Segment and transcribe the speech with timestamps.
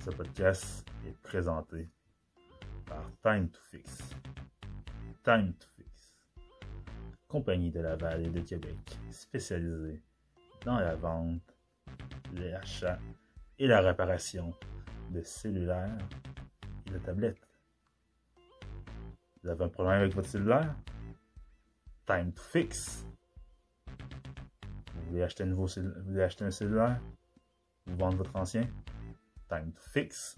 [0.00, 1.88] Ce podcast est présenté
[2.86, 3.98] par Time to Fix.
[5.24, 6.14] Time to Fix,
[7.26, 10.02] compagnie de Laval et de Québec spécialisée
[10.64, 11.56] dans la vente,
[12.32, 12.98] l'achat
[13.58, 14.54] et la réparation
[15.10, 15.98] de cellulaires
[16.86, 17.48] et de tablettes.
[19.42, 20.74] Vous avez un problème avec votre cellulaire?
[22.06, 23.04] Time to Fix.
[24.94, 27.00] Vous voulez acheter un, nouveau vous voulez acheter un cellulaire?
[27.86, 28.66] Vous vendre votre ancien?
[29.48, 30.36] Time to Fix.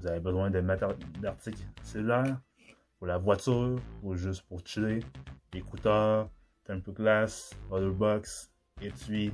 [0.00, 2.40] Vous avez besoin d'articles cellulaires
[2.98, 5.00] pour la voiture ou juste pour chiller.
[5.52, 6.30] Écouteurs,
[6.64, 9.32] Temple Glass, Otherbox, étui.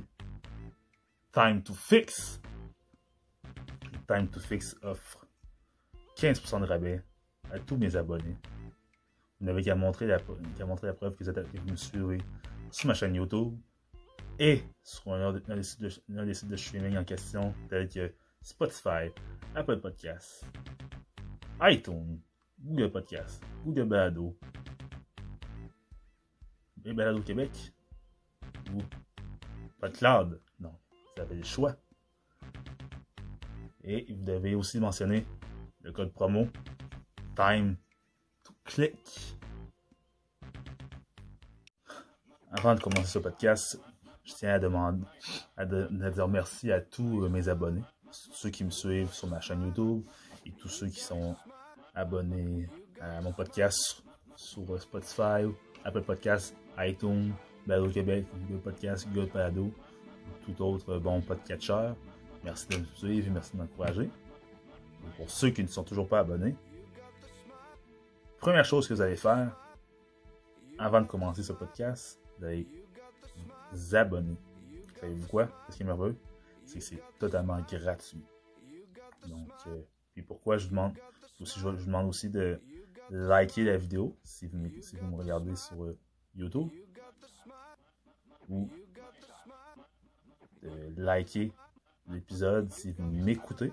[1.31, 2.41] Time to Fix.
[4.07, 5.25] Time to Fix offre
[6.15, 7.03] 15% de rabais
[7.51, 8.37] à tous mes abonnés.
[9.39, 10.19] Vous n'avez qu'à montrer, la,
[10.65, 12.19] montrer la preuve que vous, êtes, que vous me suivez
[12.71, 13.57] sur ma chaîne YouTube
[14.39, 18.13] et sur un, des sites de, sites de streaming en question, tels que
[18.45, 19.11] Spotify,
[19.55, 20.45] Apple Podcasts,
[21.61, 22.21] iTunes,
[22.63, 24.37] Google Podcasts, Google Balado,
[26.85, 27.73] et Balado Québec,
[28.71, 28.81] ou
[29.79, 30.39] PodCloud.
[30.59, 30.75] Non,
[31.15, 31.75] vous avez le choix.
[33.83, 35.25] Et vous devez aussi mentionner
[35.81, 36.47] le code promo
[37.35, 37.77] Time
[38.43, 39.37] to Click.
[42.51, 43.81] Avant de commencer ce podcast,
[44.23, 45.03] je tiens à demander
[45.57, 47.81] à, dire merci à tous mes abonnés
[48.33, 50.03] ceux qui me suivent sur ma chaîne YouTube
[50.45, 51.35] et tous ceux qui sont
[51.93, 52.67] abonnés
[53.01, 54.03] à mon podcast
[54.35, 55.45] sur Spotify,
[55.83, 57.33] Apple Podcasts, iTunes,
[57.65, 59.71] Balado Québec, Google Podcasts, Google Palado,
[60.45, 61.93] tout autre bon podcatcher.
[62.43, 64.09] Merci de me suivre et merci de m'encourager.
[65.17, 66.55] Pour ceux qui ne sont toujours pas abonnés,
[68.39, 69.55] première chose que vous allez faire
[70.77, 72.67] avant de commencer ce podcast, vous allez
[73.71, 74.35] vous abonner.
[74.99, 75.45] Savez-vous quoi?
[75.45, 76.17] Qu'est-ce qui est merveilleux?
[76.65, 78.23] C'est totalement gratuit.
[79.27, 79.81] Donc, euh,
[80.13, 80.93] puis pourquoi je demande
[81.39, 82.59] aussi, je, demande aussi de
[83.09, 85.97] liker la vidéo si vous, vous me regardez sur euh,
[86.35, 86.69] YouTube
[88.49, 88.69] ou
[90.61, 91.51] de liker
[92.07, 93.71] l'épisode si vous m'écoutez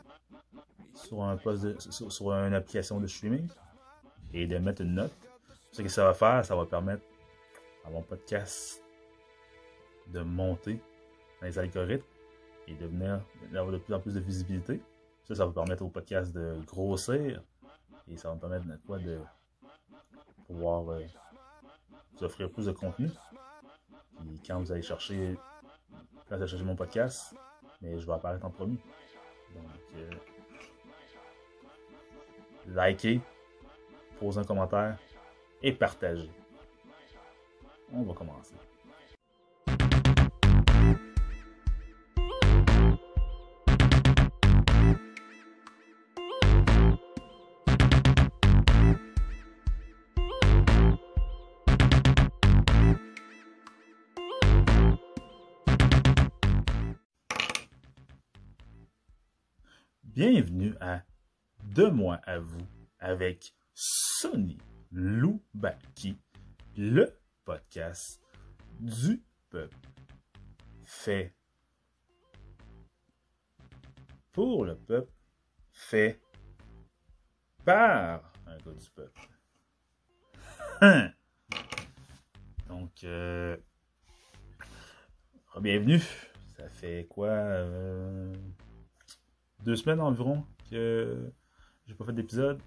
[0.95, 3.49] sur un une application de streaming
[4.33, 5.13] et de mettre une note.
[5.73, 7.03] Ce que ça va faire, ça va permettre
[7.85, 8.83] à mon podcast
[10.09, 10.81] de monter
[11.41, 12.05] dans les algorithmes
[12.81, 14.83] et d'avoir de plus en plus de visibilité.
[15.25, 17.43] Ça, ça va permettre au podcast de grossir
[18.09, 19.21] et ça va me permettre de, quoi, de
[20.47, 21.05] pouvoir euh,
[22.15, 23.09] vous offrir plus de contenu.
[24.25, 25.37] Et quand vous allez chercher,
[26.27, 27.35] vous allez chercher mon podcast,
[27.81, 28.79] mais je vais apparaître en premier.
[29.55, 29.65] Donc,
[29.97, 30.11] euh,
[32.67, 33.21] likez,
[34.19, 34.99] posez un commentaire
[35.63, 36.31] et partagez.
[37.93, 38.55] On va commencer.
[60.25, 61.03] Bienvenue à
[61.65, 62.65] Deux mois à vous
[63.01, 64.57] avec Sonny
[64.93, 66.17] Loubaki,
[66.77, 68.23] le podcast
[68.79, 69.77] du peuple.
[70.85, 71.35] Fait
[74.31, 75.11] pour le peuple,
[75.73, 76.21] fait
[77.65, 79.29] par un gars du peuple.
[82.69, 83.57] Donc, euh,
[85.61, 86.01] bienvenue.
[86.57, 87.27] Ça fait quoi?
[87.27, 88.33] Euh,
[89.63, 91.33] deux semaines environ que
[91.87, 92.61] j'ai pas fait d'épisode.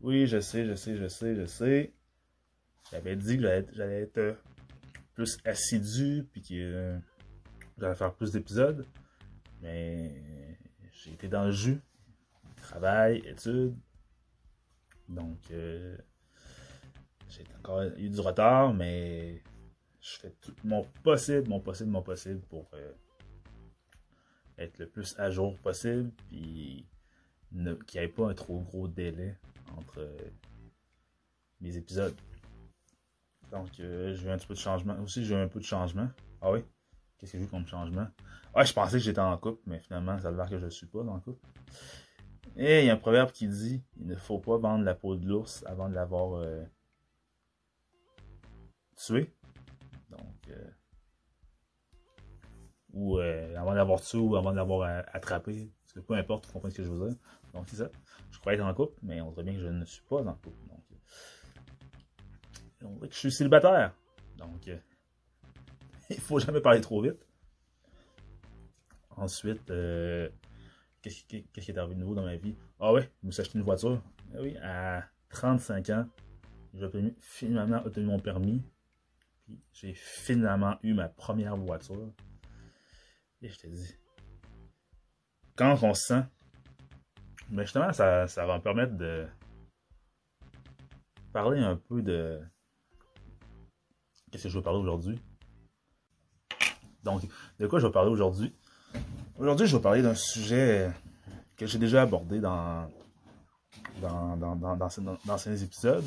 [0.00, 1.92] Oui, je sais, je sais, je sais, je sais.
[2.90, 3.42] J'avais dit que
[3.72, 4.36] j'allais être
[5.14, 6.98] plus assidu, puis que
[7.78, 8.86] j'allais faire plus d'épisodes.
[9.60, 10.58] Mais
[10.92, 11.80] j'ai été dans le jus.
[12.56, 13.76] Travail, études.
[15.08, 15.96] Donc, euh,
[17.28, 19.42] j'ai encore eu du retard, mais
[20.00, 22.92] je fais tout mon possible, mon possible, mon possible pour euh,
[24.58, 26.86] être le plus à jour possible, puis
[27.50, 29.36] qu'il n'y ait pas un trop gros délai
[29.76, 30.30] entre euh,
[31.60, 32.14] mes épisodes.
[33.50, 34.98] Donc, euh, je veux un petit peu de changement.
[35.00, 36.08] Aussi, j'ai un peu de changement.
[36.42, 36.60] Ah oui?
[37.16, 38.06] Qu'est-ce que j'ai comme changement?
[38.54, 40.70] Ah, je pensais que j'étais en couple, mais finalement, ça a l'air que je ne
[40.70, 41.46] suis pas le couple.
[42.56, 45.16] Et il y a un proverbe qui dit il ne faut pas vendre la peau
[45.16, 46.64] de l'ours avant de l'avoir euh,
[48.96, 49.32] tué.
[50.10, 50.50] Donc,
[52.98, 55.70] ou euh, avant d'avoir tué ou avant de l'avoir euh, attrapé.
[55.82, 57.16] Parce que peu importe, vous comprenez ce que je veux dire.
[57.54, 57.88] Donc c'est ça.
[58.32, 60.34] Je crois être en couple, mais on dirait bien que je ne suis pas en
[60.34, 60.58] couple.
[60.68, 60.82] Donc,
[62.82, 63.94] euh, on dirait que je suis célibataire.
[64.36, 64.82] Donc il
[66.10, 67.24] il faut jamais parler trop vite.
[69.16, 72.56] Ensuite, qu'est-ce qui est arrivé de nouveau dans ma vie?
[72.80, 74.02] Ah ouais, je me suis acheté une voiture.
[74.34, 76.06] Ah oui, à 35 ans,
[76.74, 76.88] j'ai
[77.20, 78.62] finalement obtenu mon permis.
[79.46, 82.12] Puis j'ai finalement eu ma première voiture.
[83.40, 83.94] Et je te dis,
[85.54, 86.24] quand on se sent,
[87.50, 89.26] mais justement, ça, ça va me permettre de
[91.32, 92.40] parler un peu de.
[94.30, 95.20] Qu'est-ce que je veux parler aujourd'hui?
[97.04, 97.22] Donc,
[97.58, 98.52] de quoi je vais parler aujourd'hui?
[99.38, 100.90] Aujourd'hui, je vais parler d'un sujet
[101.56, 102.90] que j'ai déjà abordé dans,
[104.00, 106.04] dans, dans, dans, dans, épisodes,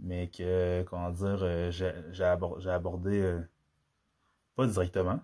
[0.00, 3.40] mais que, comment dire, euh, j'ai abordé, euh,
[4.56, 5.20] pas directement.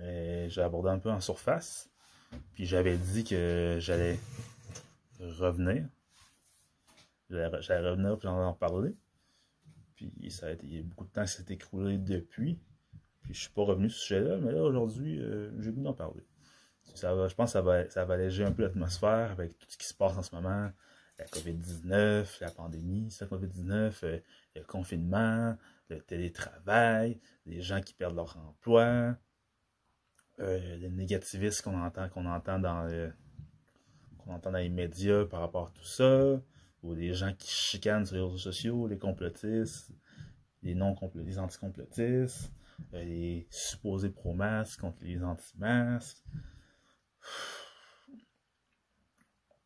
[0.00, 1.90] J'ai abordé un peu en surface.
[2.54, 4.18] Puis j'avais dit que j'allais
[5.20, 5.86] revenir.
[7.30, 8.94] J'allais revenir pour en parler.
[9.96, 12.58] Puis ça a été, il y a beaucoup de temps qui s'est écroulé depuis.
[13.22, 15.92] Puis je suis pas revenu sur ce sujet-là, mais là aujourd'hui, euh, j'ai goût d'en
[15.92, 16.24] parler.
[16.94, 19.66] Ça va, je pense que ça va, ça va alléger un peu l'atmosphère avec tout
[19.68, 20.70] ce qui se passe en ce moment.
[21.18, 24.18] La COVID-19, la pandémie, la COVID-19, euh,
[24.56, 25.56] le confinement,
[25.88, 29.14] le télétravail, les gens qui perdent leur emploi,
[30.40, 33.12] euh, le négativisme qu'on entend, qu'on entend dans
[34.18, 36.40] qu'on entend dans les médias par rapport à tout ça,
[36.82, 39.92] ou des gens qui chicanent sur les réseaux sociaux, les complotistes,
[40.62, 42.52] les non les anticomplotistes,
[42.94, 46.22] euh, les supposés pro-masques contre les anti-masques.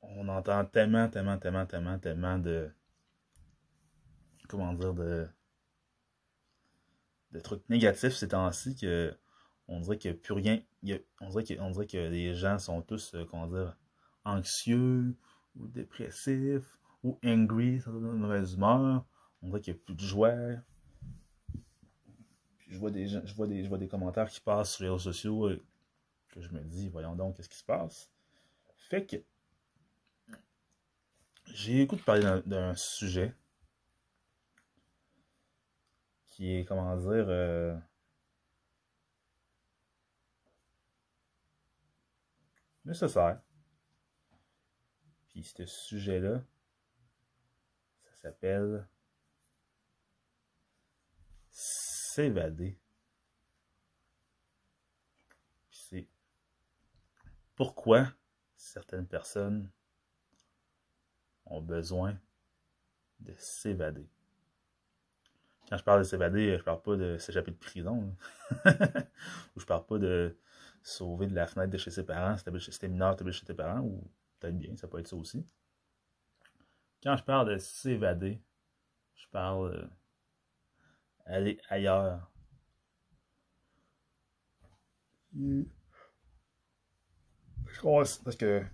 [0.02, 2.70] On entend tellement, tellement, tellement, tellement, tellement de.
[4.48, 5.26] Comment dire, de.
[7.32, 9.16] de trucs négatifs ces temps-ci que.
[9.68, 10.60] On dirait qu'il n'y a plus rien.
[11.20, 13.76] on, dirait que, les gens sont tous, euh, comment dire,
[14.24, 15.16] anxieux
[15.56, 19.04] ou dépressifs ou angry, ça donne une mauvaise humeur.
[19.42, 20.34] On dirait qu'il n'y a plus de joie
[22.68, 25.12] je vois des je vois des, je vois des commentaires qui passent sur les réseaux
[25.12, 25.62] sociaux et
[26.30, 28.10] que je me dis, voyons donc, qu'est-ce qui se passe?
[28.76, 29.16] Fait que
[31.46, 33.34] j'ai écouté parler d'un sujet
[36.28, 37.76] qui est, comment dire, euh,
[42.86, 43.40] nécessaire.
[45.28, 46.42] Puis ce sujet-là,
[48.02, 48.88] ça s'appelle
[51.50, 52.78] s'évader.
[55.70, 56.08] C'est
[57.54, 58.12] pourquoi
[58.56, 59.70] certaines personnes
[61.44, 62.18] ont besoin
[63.20, 64.08] de s'évader.
[65.68, 68.16] Quand je parle de s'évader, je parle pas de s'échapper de prison.
[69.56, 70.36] ou je parle pas de
[70.86, 73.80] sauver de la fenêtre de chez ses parents, si c'était mineur, de chez tes parents,
[73.80, 75.44] ou peut-être bien, ça peut être ça aussi.
[77.02, 78.40] Quand je parle de s'évader,
[79.16, 79.90] je parle
[81.24, 82.30] aller ailleurs.
[85.34, 85.64] Je
[87.78, 88.64] crois parce que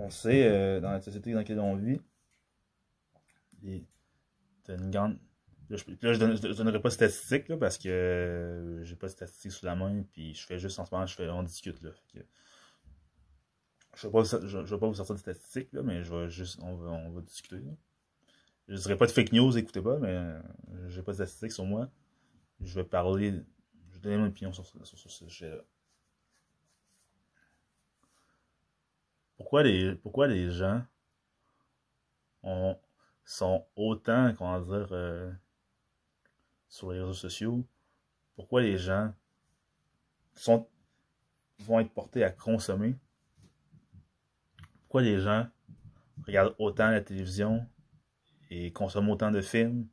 [0.00, 2.00] on sait euh, dans la société dans laquelle on vit,
[4.64, 5.18] t'as une grande.
[5.70, 9.52] Là, je, ne donnerai pas de statistiques là, parce que euh, j'ai pas de statistiques
[9.52, 11.90] sous la main, puis je fais juste en ce moment, je fais, on discute là.
[12.14, 12.24] je ne
[14.04, 17.10] vais, pas, je, vous sortir de statistiques, là, mais je vais juste, on va, on
[17.10, 17.56] va discuter.
[17.56, 17.72] Là
[18.68, 20.40] je ne dirais pas de fake news, écoutez pas, mais euh,
[20.88, 21.88] j'ai pas de statistiques sur moi.
[22.60, 23.32] Je vais parler,
[23.88, 25.62] je vais donner mon opinion sur, ce sujet-là.
[29.38, 30.82] Pourquoi les, pourquoi les gens
[33.24, 35.32] sont autant, comment dire, euh,
[36.68, 37.64] sur les réseaux sociaux?
[38.36, 39.12] Pourquoi les gens
[40.34, 40.68] sont,
[41.60, 42.96] vont être portés à consommer?
[44.82, 45.46] Pourquoi les gens
[46.26, 47.66] regardent autant la télévision,
[48.50, 49.86] et consomment autant de films?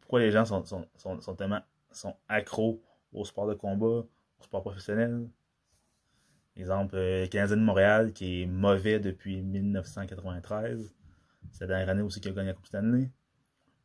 [0.00, 0.86] Pourquoi les gens sont, sont,
[1.20, 2.82] sont, tellement sont accros
[3.12, 5.28] au sport de combat, au sport professionnel?
[6.56, 10.94] Exemple, euh, le Canadien de Montréal qui est mauvais depuis 1993.
[11.52, 13.10] C'est la dernière année aussi qu'il a gagné la Coupe Stanley.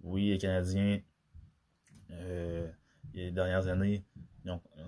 [0.01, 0.99] Oui, les Canadiens,
[2.13, 2.69] euh,
[3.13, 4.03] les dernières années,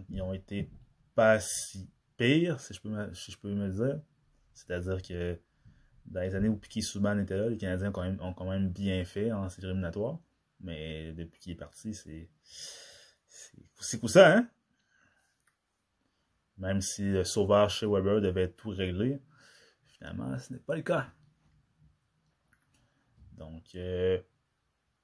[0.09, 0.69] ils ont, été
[1.13, 3.99] pas si pires, si je peux me, si je peux me dire.
[4.53, 5.39] C'est-à-dire que
[6.05, 8.49] dans les années où Piquet Souban était là, les Canadiens ont quand même, ont quand
[8.49, 10.19] même bien fait en série éliminatoire.
[10.59, 12.29] Mais depuis qu'il est parti, c'est.
[13.79, 14.49] C'est coup ça, hein?
[16.57, 19.21] Même si le sauveur chez Weber devait tout régler,
[19.87, 21.11] finalement, ce n'est pas le cas.
[23.33, 24.21] Donc, euh,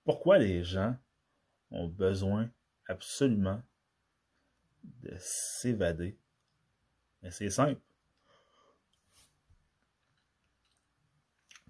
[0.06, 0.96] pourquoi les gens
[1.72, 2.50] ont besoin
[2.88, 3.62] absolument
[4.84, 6.18] de s'évader?
[7.22, 7.82] Mais c'est simple.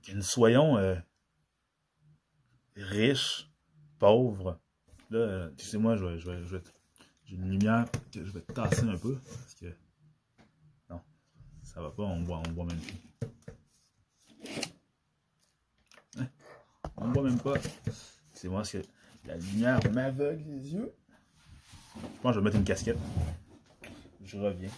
[0.02, 0.96] que nous soyons euh,
[2.76, 3.50] riches,
[4.00, 4.60] pauvres.
[5.10, 6.64] Là, euh, excusez-moi, je vais, je vais, je vais,
[7.26, 9.18] j'ai une lumière que je vais tasser un peu.
[9.20, 9.74] Parce que.
[10.90, 11.02] Non.
[11.64, 12.98] Ça va pas, on voit, on voit même plus.
[16.18, 16.28] Hein?
[16.98, 17.54] On voit même pas.
[18.34, 18.82] C'est moi que
[19.26, 20.94] la lumière m'aveugle les yeux.
[21.96, 22.98] Je pense que je vais mettre une casquette.
[24.24, 24.70] Je reviens.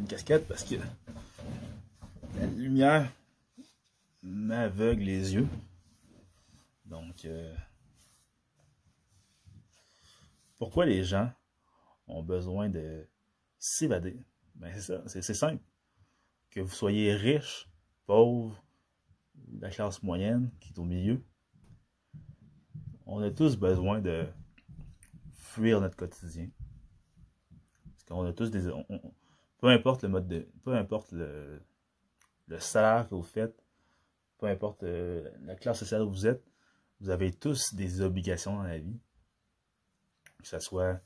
[0.00, 0.76] une casquette parce que
[2.38, 3.10] la lumière
[4.22, 5.48] m'aveugle les yeux.
[6.84, 7.54] Donc, euh,
[10.58, 11.32] pourquoi les gens
[12.06, 13.08] ont besoin de
[13.58, 14.20] s'évader?
[14.56, 15.62] Ben, c'est ça, c'est simple.
[16.50, 17.68] Que vous soyez riche,
[18.06, 18.62] pauvre,
[19.60, 21.22] la classe moyenne qui est au milieu,
[23.06, 24.26] on a tous besoin de
[25.32, 26.48] fuir notre quotidien.
[27.84, 28.70] Parce qu'on a tous des.
[29.58, 30.48] peu importe le mode de.
[30.62, 31.60] Peu importe le,
[32.58, 33.62] salaire que vous faites,
[34.38, 36.42] peu importe euh, la classe sociale où vous êtes,
[37.00, 38.98] vous avez tous des obligations dans la vie.
[40.40, 41.00] Que ce soit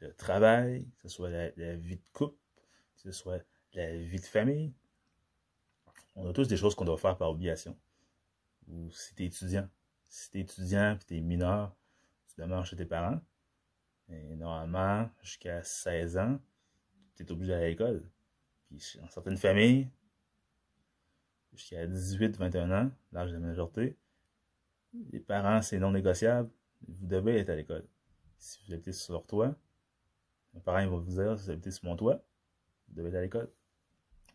[0.00, 2.38] le travail, que ce soit la, vie de couple,
[2.94, 4.72] que ce soit la vie de famille.
[6.14, 7.76] On a tous des choses qu'on doit faire par obligation.
[8.68, 9.68] Ou si tu es étudiant.
[10.08, 11.76] Si tu es étudiant et tu es mineur,
[12.28, 13.20] tu demeures chez tes parents.
[14.08, 16.40] Et normalement, jusqu'à 16 ans,
[17.14, 18.08] tu es obligé d'aller à l'école.
[18.68, 19.88] Puis dans certaines familles,
[21.52, 23.96] jusqu'à 18-21 ans, l'âge de la majorité,
[25.12, 26.50] les parents, c'est non négociable.
[26.86, 27.86] Vous devez être à l'école.
[28.38, 29.54] Si vous habitez sur leur toit,
[30.56, 32.22] un parent va vous dire, si vous habitez sur mon toit,
[32.88, 33.50] vous devez être à l'école.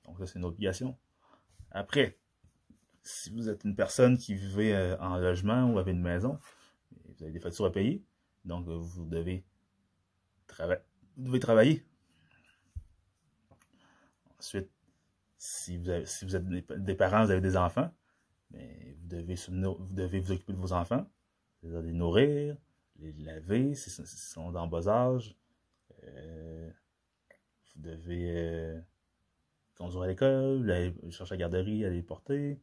[0.06, 0.98] Donc ça, c'est une obligation.
[1.72, 2.18] Après,
[3.02, 6.40] si vous êtes une personne qui vivez euh, en logement ou avez une maison,
[6.92, 8.04] vous avez des factures à payer,
[8.46, 9.44] donc euh, vous devez,
[10.48, 11.86] travailler.
[14.40, 14.70] Ensuite,
[15.38, 16.48] si vous, êtes
[16.84, 17.92] des parents, vous avez des enfants,
[18.52, 21.06] mais vous devez, vous devez vous occuper de vos enfants,
[21.64, 22.58] les nourrir,
[23.12, 25.20] les laver s'ils sont en bas.
[26.04, 26.70] Euh,
[27.76, 28.80] vous devez euh,
[29.76, 32.60] conduire à l'école, aller chercher la garderie, aller les porter.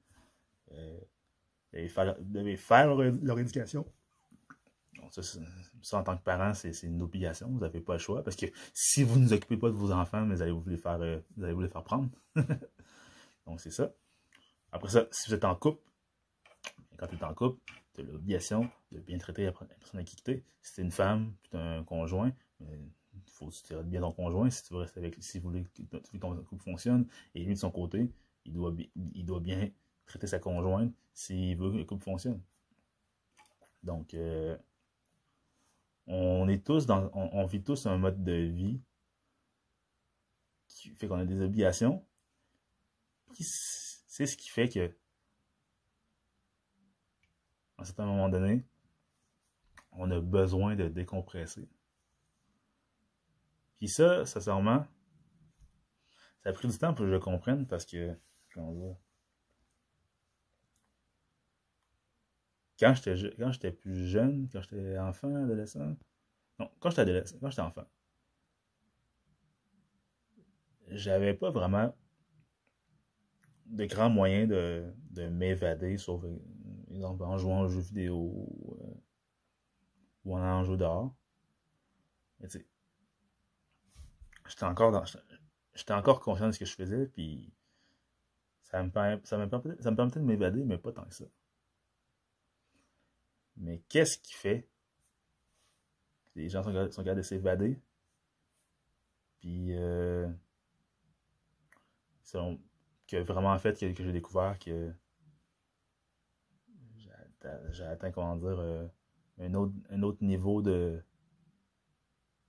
[0.73, 1.01] Euh,
[1.73, 3.87] vous devez faire leur, éducation.
[5.11, 7.49] ça, en tant que parent, c'est une obligation.
[7.49, 8.25] Vous n'avez pas le choix.
[8.25, 10.77] Parce que si vous ne vous occupez pas de vos enfants, vous allez vous les
[10.77, 12.11] faire, vous allez vous les faire prendre.
[13.47, 13.93] Donc, c'est ça.
[14.73, 15.83] Après ça, si vous êtes en couple,
[16.97, 17.61] quand tu es en couple,
[17.95, 20.45] tu as l'obligation de bien traiter la personne avec qui tu.
[20.63, 24.01] Si tu es une femme, tu as un conjoint, il faut que tu traites bien
[24.01, 27.07] ton conjoint si tu veux rester avec si vous voulez que ton couple fonctionne.
[27.35, 28.11] Et lui, de son côté,
[28.45, 28.75] il doit,
[29.15, 29.71] il doit bien
[30.07, 32.41] traiter sa conjointe s'il veut que le couple fonctionne.
[33.83, 34.57] Donc, euh,
[36.07, 38.81] on est tous dans, on, vit tous un mode de vie
[40.69, 42.05] qui fait qu'on a des obligations.
[43.39, 44.95] C'est ce qui fait que,
[47.81, 48.63] à un certain moment donné,
[49.93, 51.67] on a besoin de décompresser.
[53.79, 54.87] Puis ça, sincèrement,
[56.43, 58.15] ça a pris du temps pour que je le comprenne parce que,
[58.53, 59.01] comment
[62.79, 65.97] quand j'étais quand j'étais plus jeune, quand j'étais enfant, adolescent,
[66.59, 67.87] non, quand j'étais adolescent, quand j'étais enfant,
[70.89, 71.97] j'avais pas vraiment
[73.65, 76.23] de grands moyens de, de m'évader, sauf
[76.95, 78.49] exemple en jouant aux jeux vidéo
[78.81, 78.95] euh,
[80.25, 81.15] ou en allant jouer dehors.
[82.41, 82.67] Mais tu sais,
[84.49, 85.05] j'étais encore dans,
[85.75, 87.53] j'étais encore conscient de ce que je faisais, puis
[88.63, 91.25] ça me, permettait, ça me permettait de m'évader, mais pas tant que ça.
[93.57, 94.69] Mais qu'est-ce qui fait
[96.35, 97.81] que les gens sont, sont capables de s'évader?
[99.41, 100.29] Puis, euh,
[103.07, 104.93] que vraiment en fait que j'ai découvert que
[107.73, 108.87] j'ai atteint, comment dire, euh,
[109.39, 111.03] un, autre, un autre niveau de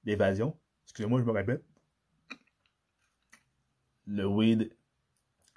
[0.04, 0.58] d'évasion.
[0.86, 1.64] Excusez-moi, je me répète.
[4.06, 4.76] Le weed,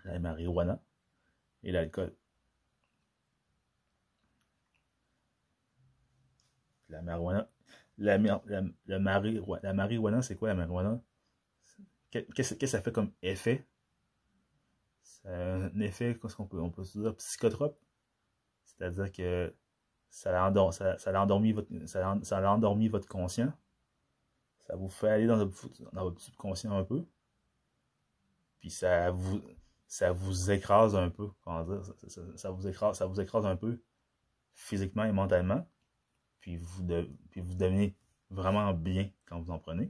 [0.04, 0.80] la marijuana
[1.62, 2.14] et l'alcool.
[6.88, 7.48] La marijuana.
[7.98, 11.00] La, la, la, la marijuana, c'est quoi la marijuana?
[12.10, 13.66] Qu'est-ce que ça fait comme effet?
[15.02, 17.78] C'est un effet, qu'est-ce qu'on peut, on peut dire, psychotrope?
[18.76, 19.54] C'est-à-dire que
[20.10, 23.52] ça a, endormi, votre, ça, endormi votre conscient.
[24.66, 27.04] Ça vous fait aller dans votre, subconscient un peu.
[28.60, 29.42] Puis ça vous,
[29.86, 31.30] ça vous écrase un peu.
[31.42, 31.82] Comment dire?
[32.36, 33.80] Ça, vous écrase, ça vous écrase un peu
[34.54, 35.68] physiquement et mentalement.
[36.40, 37.96] Puis vous, de, puis vous devenez
[38.30, 39.86] vraiment bien quand vous en prenez.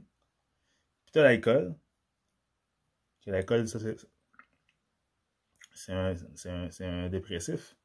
[1.03, 1.75] Puis tu as l'alcool.
[3.25, 3.97] L'alcool, ça c'est
[5.75, 7.75] c'est un, un, dépressif.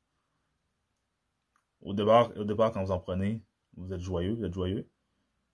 [1.83, 3.43] Au départ, au départ, quand vous en prenez,
[3.77, 4.89] vous êtes joyeux, vous êtes joyeux.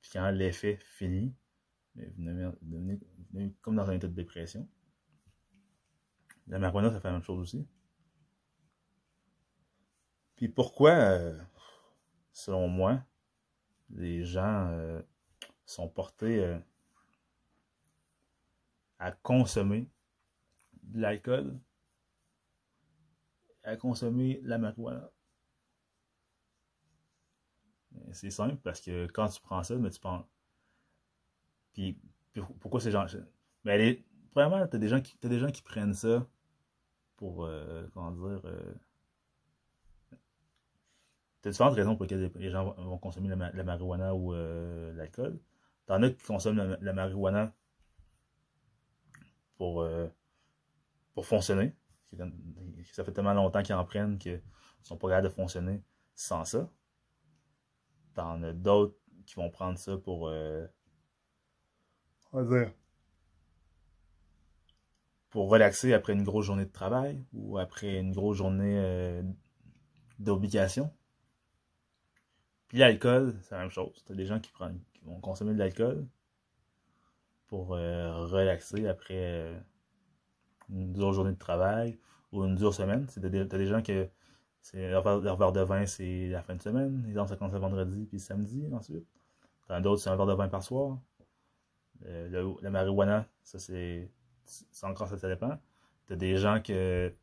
[0.01, 1.35] Puis quand l'effet finit,
[1.95, 2.25] vous
[2.63, 2.99] devenez,
[3.63, 4.69] comme dans un état de dépression.
[6.49, 7.67] La marijuana, ça fait la même chose aussi.
[10.37, 11.39] Puis pourquoi, euh,
[12.33, 13.03] selon moi,
[13.91, 15.01] les gens euh,
[15.65, 16.59] sont portés euh,
[18.99, 19.89] à consommer
[20.83, 21.59] de l'alcool,
[23.65, 25.11] à consommer la marijuana?
[28.13, 30.27] C'est simple parce que quand tu prends ça, mais tu prends.
[31.73, 31.99] Puis,
[32.61, 33.07] pourquoi ces gens.
[33.65, 36.27] Mais premièrement, t'as des gens qui des gens qui prennent ça
[37.17, 38.41] pour euh, comment dire.
[38.45, 38.75] Euh...
[41.43, 45.39] T'as différentes raisons pour lesquelles les gens vont consommer la, marijuana ou euh, l'alcool.
[45.87, 47.55] T'en as qui consomment la marijuana
[49.57, 50.09] pour, euh,
[51.15, 51.75] pour fonctionner.
[52.93, 54.43] Ça fait tellement longtemps qu'ils en prennent qu'ils
[54.83, 55.83] sont pas capables de fonctionner
[56.15, 56.69] sans ça.
[58.17, 58.97] T'en as d'autres
[59.27, 60.29] qui vont prendre ça pour.
[60.29, 60.67] Euh,
[62.33, 62.73] on va dire.
[65.29, 69.23] Pour relaxer après une grosse journée de travail ou après une grosse journée euh,
[70.19, 70.91] d'obligation?
[72.69, 74.03] Puis l'alcool, c'est la même chose.
[74.07, 76.09] T'as des gens qui, prennent, qui vont consommer de l'alcool
[77.49, 79.61] pour euh, relaxer après euh,
[80.71, 81.99] une dure journée de travail
[82.33, 83.07] ou une dure semaine.
[83.15, 84.09] T'as des, des gens que
[84.67, 85.05] c'est leur,
[85.37, 87.05] verre de vin, c'est la fin de semaine.
[87.09, 89.07] Ils ont ça commence le vendredi puis samedi ensuite.
[89.69, 90.99] T'en d'autres, c'est un verre de vin par soir.
[92.07, 94.11] Euh, le, la marijuana, ça c'est.
[94.83, 95.57] encore ça, ça dépend.
[96.07, 97.15] T'as des gens que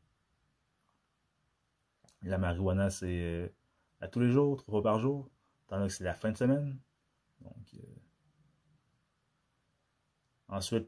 [2.21, 3.53] la marijuana c'est
[3.99, 5.29] à tous les jours, trois fois par jour.
[5.67, 6.79] T'en as que c'est la fin de semaine.
[7.41, 7.75] Donc
[10.47, 10.87] Ensuite,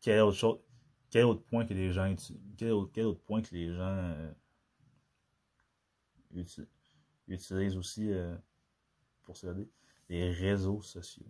[0.00, 0.58] quel autre chose,
[1.12, 2.12] quel autre point que les gens
[2.56, 4.32] quel autre, quel autre point que les gens euh,
[7.28, 8.34] utilisent aussi euh,
[9.22, 9.70] pour s'aider
[10.08, 11.26] les réseaux sociaux.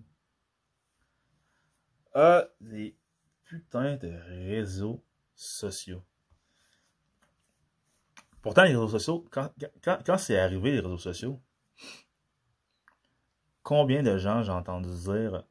[2.15, 2.97] Ah, des
[3.45, 6.03] putains de réseaux sociaux.
[8.41, 11.43] Pourtant, les réseaux sociaux, quand, quand, quand c'est arrivé, les réseaux sociaux,
[13.63, 15.45] Combien de gens j'ai entendu dire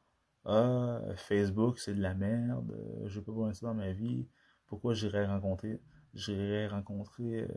[0.44, 2.76] Ah, Facebook, c'est de la merde,
[3.06, 4.26] je peux pas ça dans ma vie,
[4.66, 5.80] pourquoi j'irais rencontrer
[6.14, 7.48] j'irais rencontrer euh,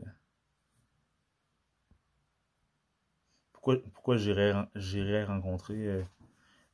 [3.52, 6.02] pourquoi, pourquoi j'irais rencontrer euh,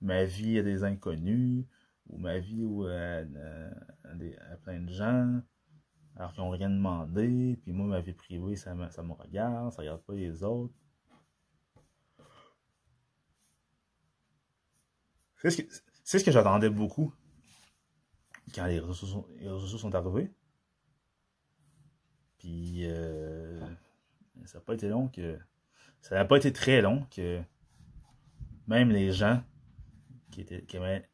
[0.01, 1.64] ma vie à des inconnus
[2.09, 3.25] ou ma vie à,
[4.62, 5.40] plein de gens
[6.16, 9.72] alors qu'ils n'ont rien demandé puis moi ma vie privée ça me, ça me regarde
[9.72, 10.75] ça regarde pas les autres.
[15.37, 17.12] Ce que, ce que j'attendais beaucoup
[18.54, 20.30] quand les réseaux sont arrivés.
[22.38, 23.60] Puis euh,
[24.44, 25.38] ça n'a pas été long que.
[26.00, 27.40] Ça n'a pas été très long que
[28.66, 29.42] même les gens
[30.32, 31.08] qui, étaient, qui aimaient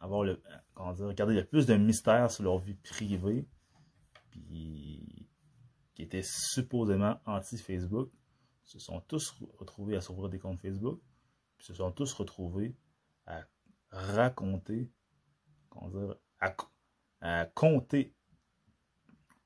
[0.00, 0.40] avoir le.
[0.74, 3.48] Comment dire, regarder le plus de mystère sur leur vie privée,
[4.30, 5.28] puis
[5.94, 8.10] qui étaient supposément anti-Facebook,
[8.62, 11.00] se sont tous retrouvés à s'ouvrir des comptes Facebook,
[11.56, 12.76] puis se sont tous retrouvés
[13.96, 14.90] raconter,
[15.70, 16.16] comment dire,
[17.20, 18.14] à, compter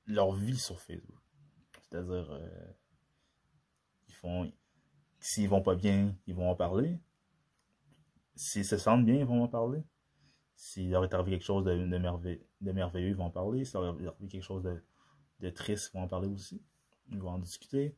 [0.07, 1.19] leur vie sur Facebook.
[1.83, 2.73] C'est-à-dire, euh,
[4.09, 4.53] ils font,
[5.49, 6.99] vont pas bien, ils vont en parler.
[8.35, 9.83] S'ils se sentent bien, ils vont en parler.
[10.55, 13.65] S'il leur est arrivé quelque chose de, de, merveilleux, ils vont en parler.
[13.65, 14.63] S'il leur est arrivé quelque chose
[15.41, 16.63] de, triste, ils vont en parler aussi.
[17.11, 17.97] Ils vont en discuter.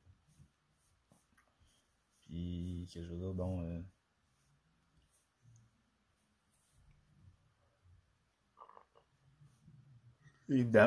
[2.21, 3.83] Puis, que je veux dire, donc, euh,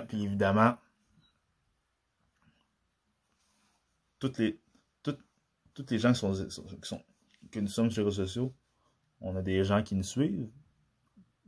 [0.07, 0.75] puis évidemment,
[4.19, 4.59] toutes les,
[5.03, 5.19] toutes,
[5.73, 6.33] toutes les gens sont,
[7.51, 8.53] que nous sommes sur les réseaux sociaux,
[9.21, 10.49] on a des gens qui nous suivent,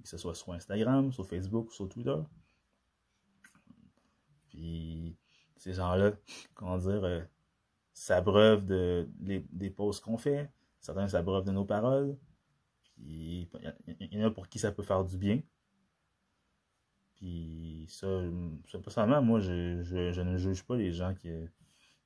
[0.02, 2.18] que ce soit sur Instagram, sur Facebook, sur Twitter.
[4.50, 5.16] Puis
[5.58, 6.14] ces gens-là,
[6.54, 7.22] comment dire, euh,
[7.94, 12.18] s'abreuvent de, des posts qu'on fait, certains s'abreuvent de nos paroles,
[12.96, 13.50] puis
[14.00, 15.42] il y en a pour qui ça peut faire du bien,
[17.18, 18.08] puis ça,
[18.84, 21.32] personnellement, moi, je, je, ne juge pas les gens qui,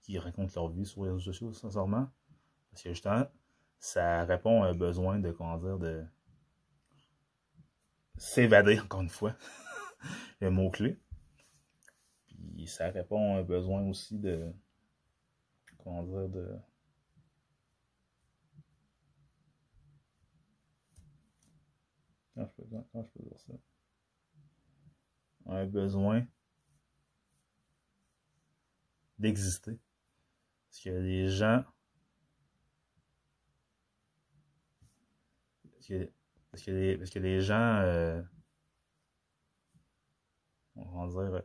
[0.01, 2.09] qui racontent leur vie sur les réseaux sociaux, sincèrement.
[2.71, 3.27] Parce que justement,
[3.77, 6.05] ça répond à un besoin de, comment dire, de
[8.15, 9.35] s'évader, encore une fois,
[10.39, 10.97] le mot-clé.
[12.27, 14.53] Puis ça répond à un besoin aussi de,
[15.77, 16.57] comment dire, de...
[22.33, 23.53] Comment je comment je peux dire ça?
[25.51, 26.25] Un besoin
[29.19, 29.77] d'exister.
[30.69, 31.63] Parce a des gens.
[35.71, 36.11] Parce que,
[36.51, 37.79] parce que, les, parce que les gens.
[37.83, 38.21] Euh,
[40.75, 41.43] on va dire.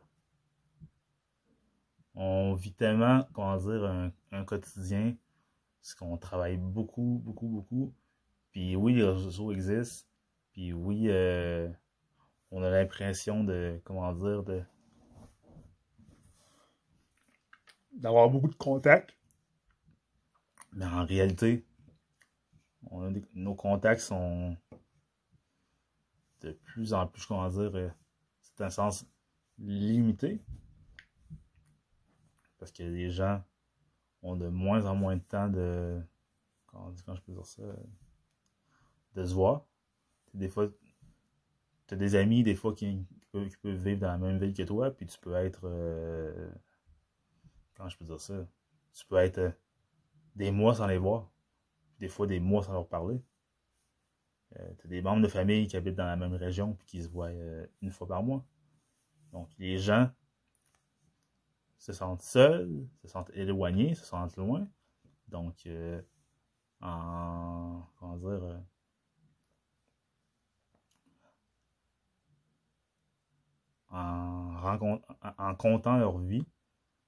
[2.14, 5.16] On vit tellement, comment dire, un, un quotidien.
[5.82, 7.94] Parce qu'on travaille beaucoup, beaucoup, beaucoup.
[8.50, 10.08] Puis oui, les réseaux existent.
[10.52, 11.68] Puis oui, euh,
[12.50, 14.62] on a l'impression de, comment dire, de
[17.92, 19.16] d'avoir beaucoup de contacts.
[20.72, 21.64] Mais en réalité,
[23.34, 24.56] nos contacts sont
[26.40, 27.90] de plus en plus, comment dire, euh,
[28.40, 29.06] c'est un sens
[29.58, 30.40] limité.
[32.58, 33.42] Parce que les gens
[34.22, 36.00] ont de moins en moins de temps de.
[36.66, 37.62] Comment, je peux dire ça?
[39.14, 39.64] De se voir.
[40.34, 40.68] Des fois,
[41.86, 44.90] tu as des amis, des fois, qui, peuvent, vivre dans la même ville que toi,
[44.90, 45.60] puis tu peux être.
[45.64, 46.50] Euh,
[47.76, 48.46] comment je peux dire ça?
[48.94, 49.50] Tu peux être euh,
[50.34, 51.30] des mois sans les voir.
[51.98, 53.22] Des fois, des mois sans leur parler.
[54.58, 57.02] Euh, tu as des membres de famille qui habitent dans la même région puis qui
[57.02, 58.44] se voient euh, une fois par mois.
[59.32, 60.10] Donc, les gens
[61.78, 64.66] se sentent seuls, se sentent éloignés, se sentent loin.
[65.28, 65.68] Donc,
[66.80, 67.82] en.
[67.98, 68.62] Comment dire?
[73.96, 76.44] En, en comptant leur vie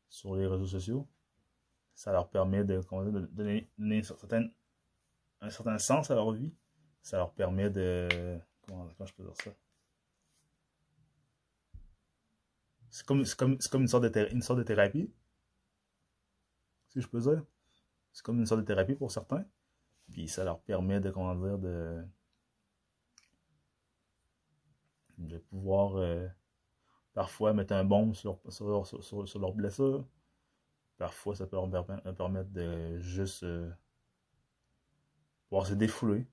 [0.09, 1.09] sur les réseaux sociaux,
[1.98, 2.81] ça leur permet de,
[3.33, 3.68] donner,
[5.40, 6.55] un, certain, sens à leur vie.
[7.03, 8.38] Ça leur permet de.
[8.68, 9.51] Comment, je peux dire ça?
[12.90, 13.24] C'est comme, une,
[13.88, 15.12] sorte de une sorte de thérapie.
[16.88, 17.44] Si je peux dire.
[18.12, 19.44] C'est comme une sorte de thérapie pour certains.
[20.12, 22.05] Puis ça leur permet de, comment dire, de,
[25.18, 26.29] de pouvoir euh,
[27.18, 28.87] Parfois, mettre un bombe sur, sur,
[29.26, 30.07] sur, leur blessure.
[30.98, 31.68] Parfois, ça peut leur
[32.14, 33.68] permettre de juste euh,
[35.48, 36.28] pouvoir se défouler.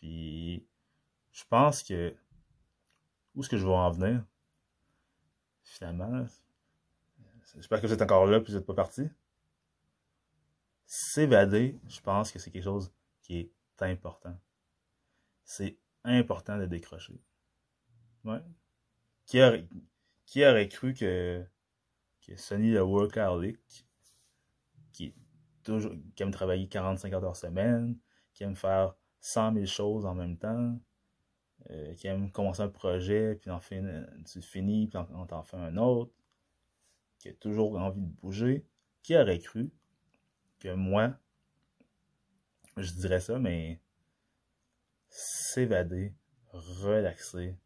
[0.00, 0.66] Puis,
[1.30, 2.16] je pense que
[3.36, 4.24] où est-ce que je vais en venir?
[5.62, 6.26] Finalement,
[7.54, 9.08] j'espère que vous êtes encore là et vous n'êtes pas parti.
[10.84, 14.36] S'évader, je pense que c'est quelque chose qui est important.
[15.44, 17.22] C'est important de décrocher.
[18.24, 18.42] Ouais,
[19.28, 19.42] qui,
[20.44, 21.44] aurait, cru que,
[22.22, 23.58] que Sonny le workaholic,
[24.92, 25.14] qui,
[25.62, 27.98] qui aime travailler 45 heures par semaine,
[28.32, 30.80] qui aime faire 100 000 choses en même temps,
[31.70, 35.58] euh, qui aime commencer un projet, puis en fin, tu finis, puis on t'en fait
[35.58, 36.12] un autre,
[37.18, 38.64] qui a toujours envie de bouger,
[39.02, 39.70] qui aurait cru
[40.58, 41.14] que moi,
[42.78, 43.78] je dirais ça, mais
[45.10, 46.14] s'évader,
[46.50, 47.58] relaxer,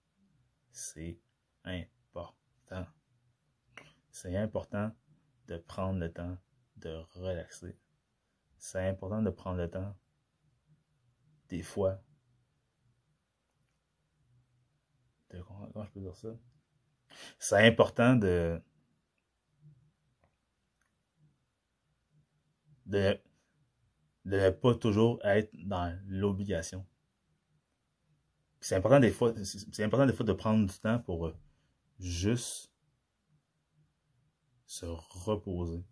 [0.72, 1.18] c'est
[1.64, 2.87] important.
[4.11, 4.94] C'est important
[5.48, 6.37] de prendre le temps
[6.77, 7.77] de relaxer.
[8.59, 9.96] C'est important de prendre le temps,
[11.48, 12.01] des fois,
[15.31, 16.29] de, comment je peux dire ça?
[17.38, 18.61] C'est important de,
[22.87, 23.18] de,
[24.25, 26.87] de ne pas toujours être dans l'obligation.
[28.61, 31.37] C'est important des fois, c'est important des fois de prendre du temps pour euh,
[32.02, 32.72] juste
[34.66, 35.84] se reposer.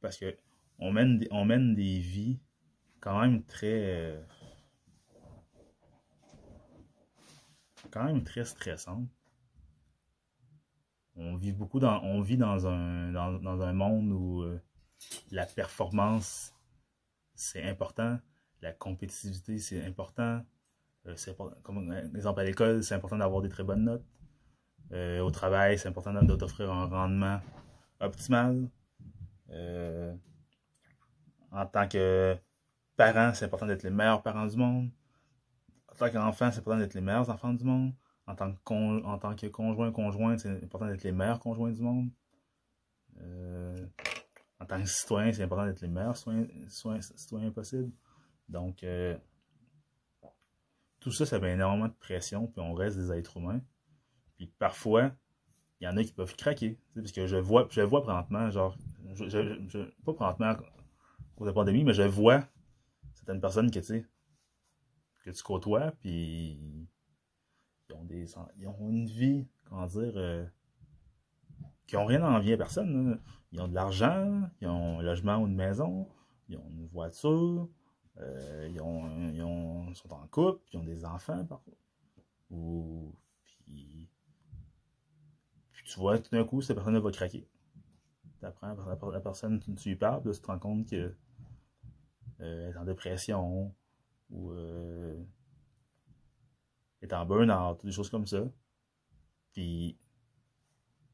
[0.00, 0.36] Parce que
[0.78, 2.40] on mène, on mène des vies
[3.00, 4.24] quand même très.
[7.90, 9.08] Quand même très stressantes.
[11.16, 12.00] On vit beaucoup dans.
[12.02, 14.60] On vit dans un, dans, un monde où euh,
[15.30, 16.54] la performance
[17.34, 18.18] c'est important,
[18.62, 20.44] la compétitivité c'est important,
[21.16, 24.04] c'est comme exemple à l'école, c'est important d'avoir des très bonnes notes.
[24.92, 27.40] Euh, au travail, c'est important d'offrir un rendement
[28.00, 28.68] optimal.
[29.50, 30.14] Euh,
[31.50, 32.36] en tant que
[32.96, 34.90] parent, c'est important d'être les meilleurs parents du monde.
[35.92, 37.92] En tant qu'enfant, c'est important d'être les meilleurs enfants du monde.
[38.26, 42.10] En tant que, en tant que conjoint, c'est important d'être les meilleurs conjoints du monde.
[44.60, 46.46] en tant que citoyen, c'est important d'être les meilleurs citoyens,
[47.00, 47.92] citoyens possibles.
[48.48, 48.84] Donc,
[51.08, 53.60] tout ça, ça met énormément de pression, puis on reste des êtres humains.
[54.36, 55.12] Puis parfois,
[55.80, 56.78] il y en a qui peuvent craquer.
[56.94, 58.76] Parce que je vois, je vois présentement, genre,
[59.14, 60.54] je, pas présentement
[61.40, 62.44] de la pandémie, mais je vois
[63.14, 64.08] certaines personnes que, tu
[65.24, 66.58] que tu côtoies, puis
[67.88, 68.26] ils ont, des,
[68.58, 70.44] ils ont une vie, comment dire, euh,
[71.86, 73.20] qui n'ont rien à envier à personne.
[73.52, 76.06] Ils ont de l'argent, ils ont un logement ou une maison,
[76.48, 77.68] ils ont une voiture,
[78.20, 81.74] euh, ils, ont, ils, ont, sont en couple, ils ont des enfants parfois.
[82.50, 84.08] Ou, puis,
[85.70, 87.46] puis tu vois, tout d'un coup, cette personne va craquer.
[88.40, 91.14] Tu la, personne, tu, tu lui là, tu te rends compte que
[92.40, 93.74] euh, est en dépression,
[94.30, 95.20] ou euh,
[97.02, 98.44] est en burn-out, des choses comme ça.
[99.52, 99.98] Puis,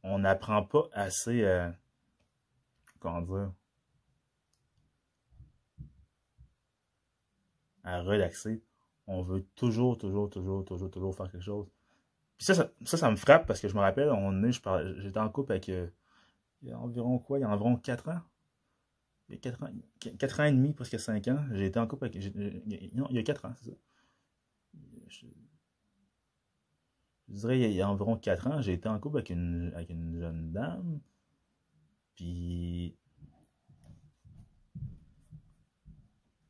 [0.02, 1.74] on n'apprend pas assez à,
[3.00, 3.52] comment dire,
[7.84, 8.62] à relaxer.
[9.06, 11.68] On veut toujours, toujours, toujours, toujours, toujours faire quelque chose.
[12.38, 14.52] Ça, ça, ça, me frappe parce que je me rappelle, on est,
[14.98, 15.86] j'étais en couple avec, euh,
[16.62, 18.20] il y a environ quoi, il y a environ 4 ans?
[19.28, 19.70] Il y a 4 ans,
[20.18, 21.44] 4 ans et demi, presque 5 ans.
[21.52, 22.16] J'ai été en couple avec,
[22.94, 23.76] non, il y a 4 ans, c'est ça.
[25.08, 25.26] Je,
[27.28, 29.90] je, dirais, il y a environ 4 ans, j'ai été en couple avec une, avec
[29.90, 31.00] une jeune dame.
[32.16, 32.96] Puis,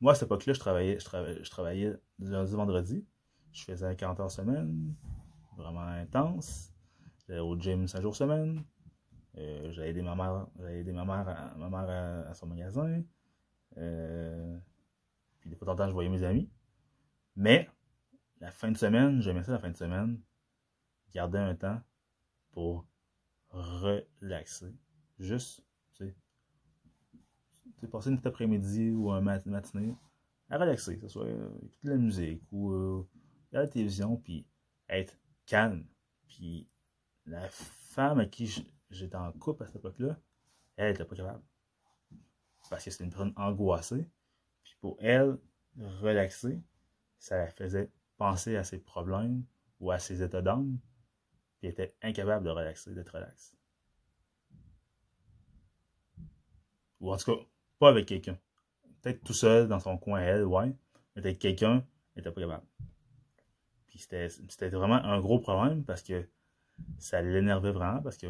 [0.04, 3.06] Moi, à cette époque-là, je travaillais, je travaillais, je travaillais lundi vendredi.
[3.52, 4.94] Je faisais 40 heures semaine,
[5.56, 6.74] vraiment intense.
[7.26, 8.64] J'allais au gym 5 jours semaine.
[9.38, 13.02] Euh, j'allais aider ma mère, ma mère, à, ma mère à, son magasin.
[13.78, 14.58] Euh,
[15.40, 16.50] puis de temps en temps, je voyais mes amis.
[17.34, 17.70] Mais,
[18.42, 20.20] la fin de semaine, j'aimais ça la fin de semaine.
[21.14, 21.80] Garder un temps
[22.52, 22.84] pour
[23.48, 24.76] relaxer.
[25.18, 25.64] Juste,
[27.90, 29.94] passer une après-midi ou un matinée
[30.50, 33.08] à relaxer, que ce soit euh, écouter de la musique ou euh,
[33.52, 34.46] la télévision, puis
[34.88, 35.87] être calme.
[36.28, 36.68] Puis
[37.26, 40.18] la femme à qui j'étais en couple à cette époque-là,
[40.76, 41.42] elle n'était pas capable.
[42.68, 44.08] Parce que c'était une personne angoissée.
[44.62, 45.38] Puis pour elle,
[45.76, 46.62] relaxer,
[47.18, 49.44] ça la faisait penser à ses problèmes
[49.80, 50.78] ou à ses états d'âme.
[51.58, 53.56] Puis elle était incapable de relaxer, d'être relax.
[57.00, 57.42] Ou en tout cas,
[57.78, 58.38] pas avec quelqu'un.
[59.02, 60.74] Peut-être tout seul dans son coin, elle, ouais.
[61.14, 61.84] Mais avec quelqu'un,
[62.14, 62.64] elle était pas capable.
[63.87, 66.28] Puis c'était vraiment un gros problème parce que
[66.98, 68.26] ça l'énervait vraiment parce que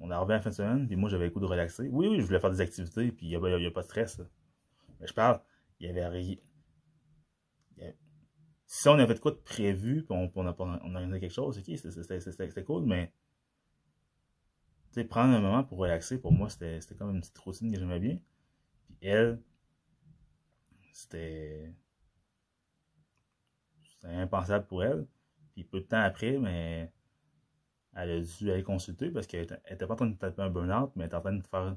[0.00, 1.88] on arrivait à la fin de semaine, puis moi j'avais le coup de relaxer.
[1.90, 4.20] Oui, oui, je voulais faire des activités, puis il n'y a, a, pas de stress.
[5.00, 5.40] Mais je parle,
[5.80, 6.36] il y avait rien.
[8.66, 11.58] Si on avait de quoi de prévu, puis on, on, a, on organisait quelque chose,
[11.58, 13.12] ok, c'était cool, mais
[15.02, 18.18] prendre un moment pour relaxer, pour moi, c'était comme une petite routine que j'aimais bien.
[19.04, 19.38] Elle,
[20.92, 21.74] c'était.
[23.84, 25.06] C'était impensable pour elle.
[25.52, 26.90] Puis peu de temps après, mais
[27.94, 30.92] elle a dû aller consulter parce qu'elle était pas en train de taper un burn-out,
[30.96, 31.76] mais elle était en train de faire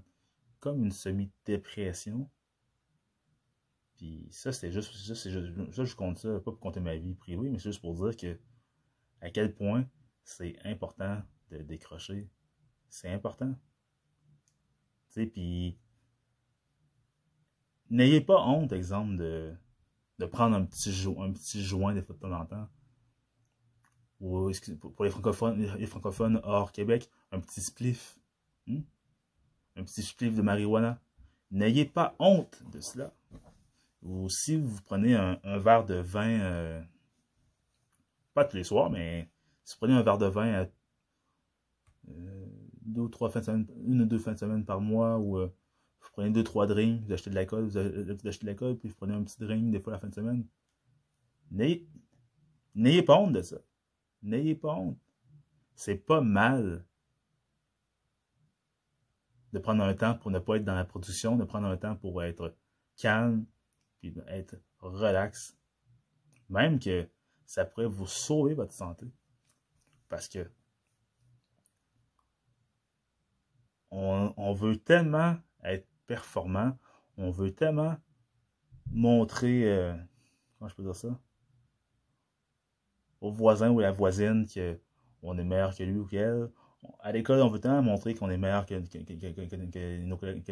[0.59, 2.29] comme une semi-dépression.
[3.97, 7.13] Puis ça, c'était juste, ça, juste, ça, je compte ça, pas pour compter ma vie
[7.13, 8.39] privée, mais c'est juste pour dire que
[9.21, 9.85] à quel point
[10.23, 12.29] c'est important de décrocher.
[12.89, 13.53] C'est important.
[15.09, 15.77] Tu sais, puis
[17.89, 19.53] n'ayez pas honte, exemple, de,
[20.19, 22.67] de prendre un petit, un petit joint de temps en temps.
[24.19, 24.51] Ou
[24.95, 28.19] pour les francophones, les francophones hors Québec, un petit spliff.
[28.65, 28.81] Hmm?
[29.75, 30.99] Un petit spliff de marijuana.
[31.51, 33.13] N'ayez pas honte de cela.
[34.01, 36.81] Ou si vous prenez un, verre de vin, euh,
[38.33, 39.29] pas tous les soirs, mais
[39.63, 40.67] si vous prenez un verre de vin
[42.07, 42.45] euh,
[42.81, 45.37] deux ou trois fins de semaine, une ou deux fins de semaine par mois, ou
[45.37, 45.53] euh,
[46.07, 48.95] vous prenez deux, trois drinks, vous achetez de l'alcool, vous achetez de l'alcool, puis vous
[48.95, 50.47] prenez un petit drink des fois la fin de semaine.
[51.51, 53.57] N'ayez pas honte de ça.
[54.23, 54.97] N'ayez pas honte.
[55.75, 56.85] C'est pas mal
[59.53, 61.95] de prendre un temps pour ne pas être dans la production, de prendre un temps
[61.95, 62.55] pour être
[62.95, 63.45] calme,
[63.99, 65.57] puis être relax.
[66.49, 67.07] Même que
[67.45, 69.05] ça pourrait vous sauver votre santé.
[70.09, 70.49] Parce que
[73.89, 76.77] on veut tellement être performant,
[77.17, 77.97] on veut tellement
[78.91, 79.93] montrer, euh,
[80.57, 81.19] comment je peux dire ça,
[83.21, 84.45] au voisin ou à la voisine
[85.21, 86.49] qu'on est meilleur que lui ou qu'elle.
[87.01, 88.75] À l'école, on veut tellement montrer qu'on est meilleur que,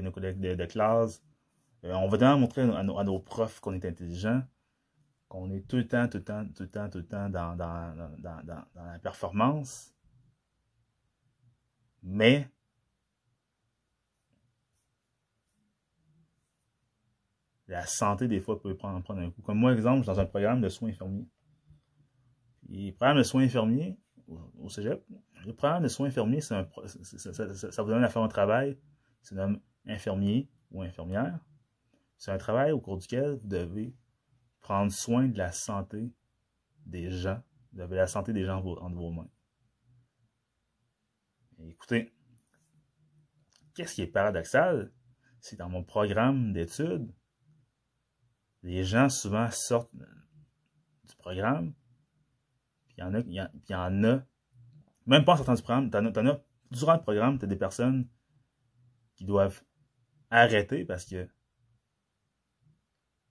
[0.01, 1.23] nos, collègues de, classe.
[1.83, 4.43] Euh, on veut tellement montrer à nos, profs qu'on est intelligent,
[5.29, 7.55] qu'on est tout le temps, tout le temps, tout le temps, tout le temps dans
[7.57, 9.93] la performance.
[12.03, 12.49] Mais
[17.67, 19.41] la santé, des fois, peut prendre, prendre un coup.
[19.41, 21.27] Comme moi, exemple, je suis dans un programme de soins infirmiers.
[22.65, 23.97] Puis, programme de soins infirmiers
[24.27, 25.03] au, cégep,
[25.45, 28.77] le programme de soins infirmiers, un, ça, vous donne à faire un travail,
[29.21, 31.39] c'est nomme infirmier ou infirmière.
[32.17, 33.95] C'est un travail au cours duquel vous devez
[34.61, 36.11] prendre soin de la santé
[36.85, 37.41] des gens.
[37.73, 39.29] Vous avez la santé des gens entre vos mains.
[41.67, 42.13] écoutez,
[43.75, 44.91] qu'est-ce qui est paradoxal?
[45.39, 47.13] C'est dans mon programme d'études,
[48.65, 51.73] les gens souvent sortent du programme,
[52.97, 53.33] il y il
[53.69, 54.23] y, en a,
[55.05, 57.55] même pas en sortant du programme, t'en as, as, durant le programme, tu as des
[57.55, 58.07] personnes
[59.15, 59.63] qui doivent
[60.31, 61.29] arrêter parce que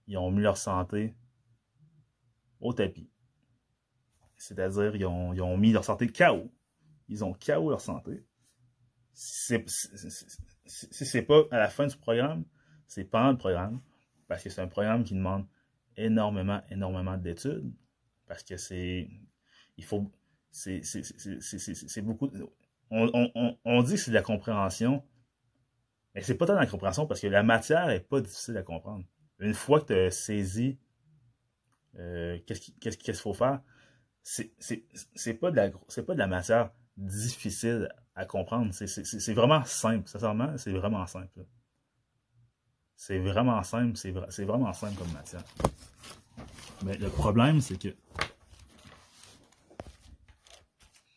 [0.07, 1.16] ils ont mis leur santé
[2.61, 3.11] au tapis.
[4.37, 6.53] C'est-à-dire, ils ont, ont mis leur santé KO.
[7.09, 8.25] Ils ont KO leur santé.
[9.12, 9.57] Si
[10.66, 12.44] c'est pas à la fin du programme,
[12.87, 13.81] c'est pendant le programme,
[14.28, 15.46] parce que c'est un programme qui demande
[15.96, 17.72] énormément, énormément d'études,
[18.26, 19.08] parce que c'est,
[19.76, 20.10] il faut,
[20.50, 22.30] c'est beaucoup,
[22.90, 25.04] on, on, dit que c'est de la compréhension,
[26.14, 28.62] mais c'est pas tant de la compréhension parce que la matière est pas difficile à
[28.62, 29.04] comprendre.
[29.40, 30.78] Une fois que tu as saisi
[31.98, 33.60] euh, qu'est-ce qu'il faut faire,
[34.22, 38.72] c'est pas, pas de la matière difficile à comprendre.
[38.72, 41.44] C'est vraiment simple, sincèrement, c'est vraiment simple.
[42.96, 45.44] C'est vraiment simple, c'est vraiment simple comme matière.
[46.85, 47.94] Mais le problème, c'est que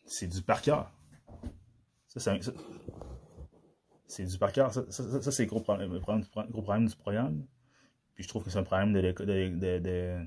[0.06, 0.90] c'est du par cœur.
[4.06, 4.72] C'est du par cœur.
[4.72, 7.46] Ça, c'est le gros problème, gros problème du programme.
[8.14, 10.26] Puis je trouve que c'est un problème de, de, de,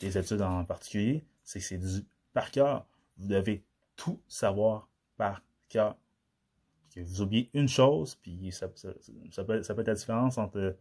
[0.00, 1.24] des études en particulier.
[1.44, 2.86] C'est que c'est du par cœur.
[3.16, 5.96] Vous devez tout savoir par cœur.
[7.02, 10.76] Vous oubliez une chose, puis ça, peut, être la différence entre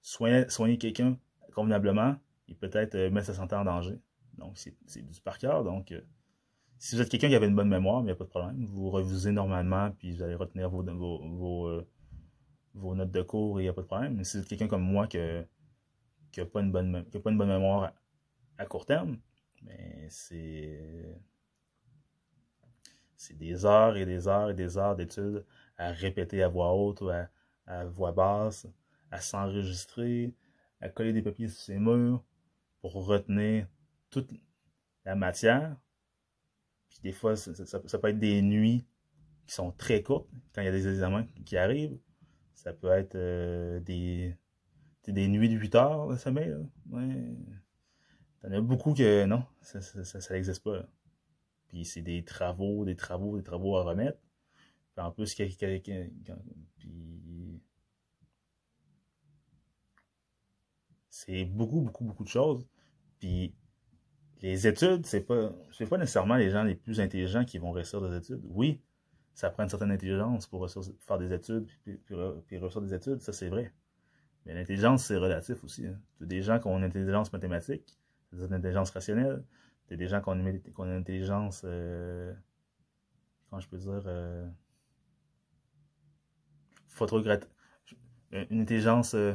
[0.00, 1.18] soigner, soigner quelqu'un
[1.52, 2.16] convenablement
[2.48, 3.98] et peut-être euh, mettre sa santé en danger.
[4.38, 5.64] Donc, c'est du par cœur.
[5.64, 6.00] Donc, euh,
[6.78, 8.66] si vous êtes quelqu'un qui avait une bonne mémoire, il n'y a pas de problème.
[8.66, 10.82] Vous revisez normalement, puis vous allez retenir vos,
[11.68, 11.86] euh,
[12.74, 14.16] notes de cours, il n'y a pas de problème.
[14.16, 17.48] Mais si vous êtes quelqu'un comme moi qui n'a pas, une bonne, pas une bonne
[17.48, 17.92] mémoire
[18.58, 19.18] à, court terme,
[19.62, 21.16] mais c'est
[23.24, 25.44] c'est des heures et des heures et des heures d'études
[25.76, 28.66] à répéter à voix haute ou à, voix basse,
[29.10, 30.34] à s'enregistrer,
[30.80, 32.22] à coller des papiers sur ses murs
[32.80, 33.66] pour retenir
[34.10, 34.30] toute
[35.04, 35.76] la matière
[37.04, 38.86] des fois, ça, peut être des nuits
[39.46, 41.98] qui sont très courtes quand il y a des examens qui arrivent.
[42.54, 44.34] Ça peut être euh, des,
[45.06, 46.54] des nuits de 8 heures de sommeil.
[46.90, 47.06] Ouais.
[48.42, 49.80] Il y en a beaucoup que non, ça
[50.30, 50.86] n'existe pas.
[51.82, 54.18] C'est des travaux, des travaux, des travaux à remettre.
[54.94, 55.78] Puis en plus, quelqu'un.
[61.10, 62.66] C'est beaucoup, beaucoup, beaucoup de choses.
[63.18, 63.54] Puis
[64.42, 68.00] les études, c'est pas, c'est pas nécessairement les gens les plus intelligents qui vont réussir
[68.02, 68.42] des études.
[68.44, 68.82] Oui,
[69.34, 73.48] ça prend une certaine intelligence pour faire des études puis, réussir des études, ça c'est
[73.48, 73.72] vrai.
[74.46, 75.86] Mais l'intelligence, c'est relatif aussi.
[75.86, 75.98] Hein.
[76.20, 77.98] Des gens qui ont une intelligence mathématique,
[78.32, 79.42] une intelligence rationnelle.
[79.90, 82.32] As des gens qui ont une, intelligence, euh,
[83.48, 84.48] comment je peux dire, euh,
[88.50, 89.34] une intelligence euh,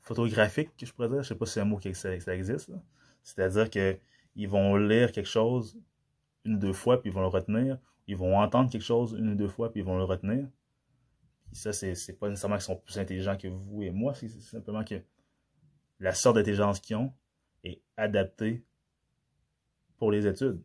[0.00, 1.22] photographique, je pourrais dire.
[1.22, 2.70] Je sais pas si c'est un mot qui ça, existe.
[3.22, 5.78] C'est-à-dire qu'ils vont lire quelque chose
[6.44, 7.78] une ou deux fois, puis ils vont le retenir.
[8.06, 10.46] Ils vont entendre quelque chose une ou deux fois, puis ils vont le retenir.
[11.46, 14.84] Puis ça, c'est pas nécessairement qu'ils sont plus intelligents que vous et moi, c'est simplement
[14.84, 15.00] que
[16.00, 17.14] la sorte d'intelligence qu'ils ont
[17.64, 18.64] est adaptée
[19.98, 20.62] pour les études.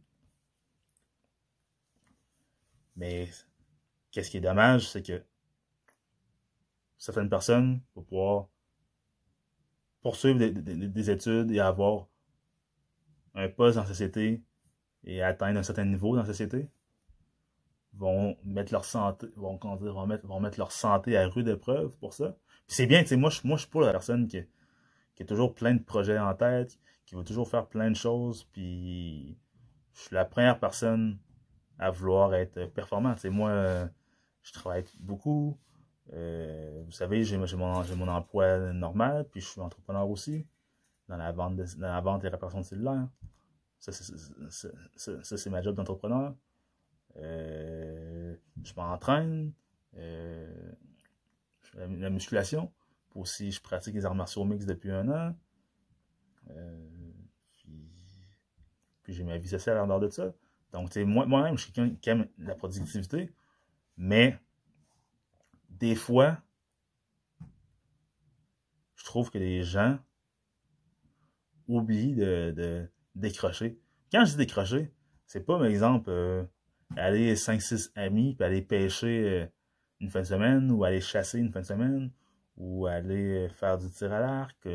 [2.95, 3.29] Mais
[4.11, 5.23] qu'est-ce qui est dommage, c'est que
[6.97, 8.47] certaines personnes, pour pouvoir
[10.01, 12.07] poursuivre des études et avoir
[13.35, 14.43] un poste dans la société
[15.03, 16.69] et atteindre un certain niveau dans la société
[17.93, 22.13] vont mettre leur santé, vont, dire, vont, mettre, vont leur santé à rude épreuve pour
[22.13, 22.37] ça.
[22.67, 24.41] C'est bien, tu sais, moi, je, moi, suis pas la personne qui,
[25.15, 28.43] qui a toujours plein de projets en tête, qui veut toujours faire plein de choses,
[28.43, 29.35] puis
[29.93, 31.17] je suis la première personne
[31.79, 33.15] à vouloir être performant.
[33.31, 33.89] Moi,
[34.43, 35.57] je travaille beaucoup.
[36.13, 40.45] Euh, vous savez, j'ai mon, mon emploi normal, puis je suis entrepreneur aussi
[41.07, 43.07] dans la vente, de, dans la vente et réparation de cellulaire.
[43.79, 46.35] Ça, c'est ma job d'entrepreneur.
[47.17, 49.51] Euh, je m'entraîne.
[49.97, 50.71] Euh,
[51.73, 52.71] la, musculation.
[53.15, 55.35] Aussi, je pratique les arts martiaux mix depuis un an.
[59.11, 60.33] J'ai ma vie sociale en dehors de ça.
[60.71, 63.31] Donc, moi, moi-même, je suis quelqu'un qui aime la productivité.
[63.97, 64.37] Mais,
[65.69, 66.37] des fois,
[68.95, 69.97] je trouve que les gens
[71.67, 73.79] oublient de décrocher.
[74.11, 74.91] Quand je dis décrocher,
[75.25, 76.43] c'est pas, par exemple, euh,
[76.97, 79.45] aller 5-6 amis, puis aller pêcher euh,
[79.99, 82.11] une fin de semaine, ou aller chasser une fin de semaine,
[82.57, 84.67] ou aller euh, faire du tir à l'arc,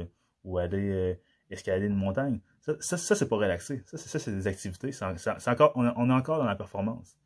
[0.45, 1.18] ou aller
[1.51, 2.41] escalader une montagne.
[2.80, 3.82] Ça, c'est pas relaxer.
[3.86, 4.90] Ça, ça c'est des activités.
[4.90, 5.04] C'est,
[5.48, 7.18] encore, on, est encore dans la performance.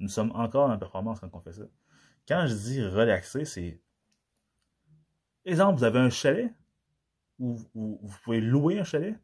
[0.00, 1.64] Nous sommes encore dans la performance quand on fait ça.
[2.28, 3.80] Quand je dis relaxer, c'est.
[5.44, 6.54] Exemple, vous avez un chalet,
[7.38, 9.18] ou vous pouvez louer un chalet,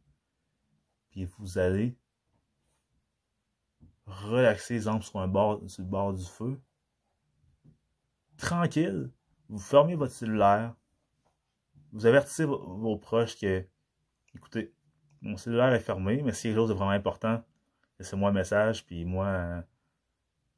[1.11, 1.95] puis vous allez
[4.09, 6.59] relaxer, exemple, sur, un bord, sur le bord du feu.
[8.37, 9.11] Tranquille,
[9.49, 10.75] vous fermez votre cellulaire,
[11.91, 13.65] vous avertissez vos, proches que,
[14.35, 14.73] écoutez,
[15.21, 17.43] mon cellulaire est fermé, mais si quelque chose de vraiment important,
[17.99, 19.27] laissez-moi un message, puis moi,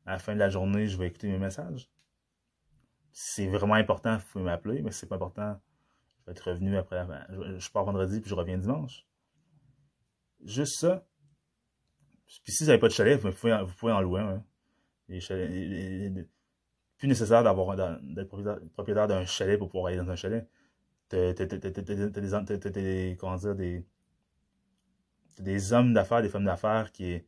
[0.05, 1.89] à la fin de la journée, je vais écouter mes messages.
[3.11, 5.59] Si c'est vraiment important, vous pouvez m'appeler, mais si c'est pas important,
[6.19, 7.27] je vais être revenu après la...
[7.57, 9.05] Je, pars vendredi, puis je reviens dimanche.
[10.43, 11.05] Juste ça.
[12.43, 14.21] Puis si vous n'avez pas de chalet, vous pouvez, vous pouvez en louer.
[14.21, 14.43] Hein.
[16.97, 18.29] plus nécessaire d'avoir d'être
[18.73, 20.47] propriétaire d'un chalet pour pouvoir aller dans un chalet.
[21.09, 23.85] T'as des, comment dire, des,
[25.39, 27.21] des hommes d'affaires, des femmes d'affaires qui,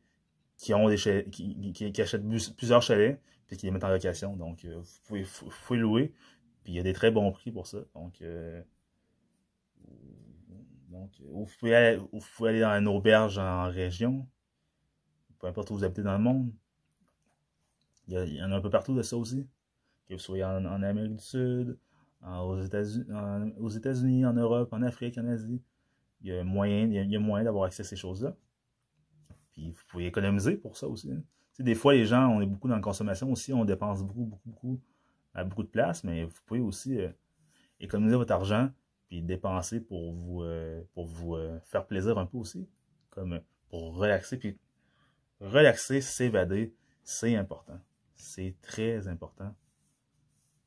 [0.56, 0.96] qui ont des
[1.30, 2.26] qui, qui, achètent
[2.56, 4.36] plusieurs chalets puis qui les mettent en location.
[4.36, 6.12] Donc, euh, vous pouvez, vous pouvez louer.
[6.64, 7.78] Puis il y a des très bons prix pour ça.
[7.94, 8.62] Donc, euh,
[10.88, 14.26] donc vous, pouvez aller, vous pouvez aller dans une auberge en région
[15.44, 16.50] peu importe où vous habitez dans le monde.
[18.08, 19.46] Il y, en a un peu partout de ça aussi.
[20.08, 21.78] Que vous soyez en, Amérique du Sud,
[22.22, 25.60] aux États-Unis, en Europe, en Afrique, en Asie.
[26.24, 28.34] Il y a moyen, y a, moyen d'avoir accès à ces choses-là.
[29.52, 31.12] Puis vous pouvez économiser pour ça aussi.
[31.12, 31.22] Hein.
[31.58, 34.48] Des fois, les gens, on est beaucoup dans la consommation aussi, on dépense beaucoup, beaucoup,
[34.48, 34.80] beaucoup
[35.34, 37.10] à beaucoup de place, mais vous pouvez aussi euh,
[37.78, 38.70] économiser votre argent
[39.08, 42.66] puis dépenser pour vous, euh, pour vous euh, faire plaisir un peu aussi,
[43.10, 44.38] comme pour relaxer.
[44.38, 44.58] Puis
[45.40, 47.78] relaxer, s'évader, c'est important.
[48.14, 49.54] C'est très important.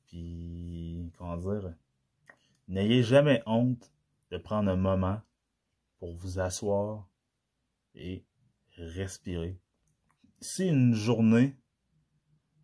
[0.05, 1.73] Puis, comment dire,
[2.67, 3.91] n'ayez jamais honte
[4.29, 5.19] de prendre un moment
[5.99, 7.09] pour vous asseoir
[7.95, 8.25] et
[8.77, 9.59] respirer.
[10.39, 11.57] Si une journée,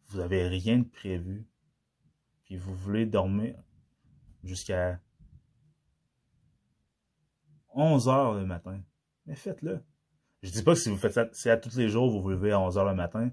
[0.08, 1.48] vous n'avez rien de prévu,
[2.44, 3.56] puis vous voulez dormir
[4.44, 5.02] jusqu'à
[7.70, 8.82] 11 heures le matin,
[9.26, 9.84] mais faites-le.
[10.44, 12.30] Je dis pas que si vous faites ça, si à tous les jours vous vous
[12.30, 13.32] levez à 11h le matin,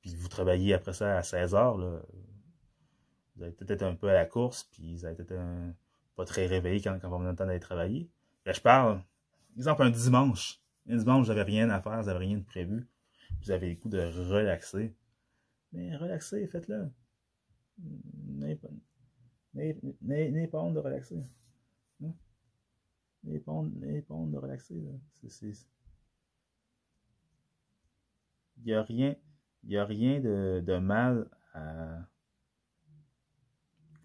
[0.00, 2.02] puis vous travaillez après ça à 16h, là,
[3.36, 5.40] vous allez peut-être un peu à la course, puis vous allez peut-être
[6.16, 8.10] pas très réveillé quand, quand vous avez le temps d'aller travailler.
[8.46, 9.02] Je parle,
[9.56, 10.60] exemple, un dimanche.
[10.88, 12.86] Un dimanche, vous n'avez rien à faire, vous n'avez rien de prévu.
[13.40, 14.94] Vous avez le coup de relaxer.
[15.72, 16.90] Mais relaxer, faites-le.
[17.78, 18.56] N'ayez
[20.46, 21.22] pas, honte de relaxer.
[23.24, 23.72] N'ayez pas, honte
[24.30, 24.82] de relaxer.
[28.58, 29.16] Il n'y a rien,
[29.64, 32.06] y a rien de, de, mal à.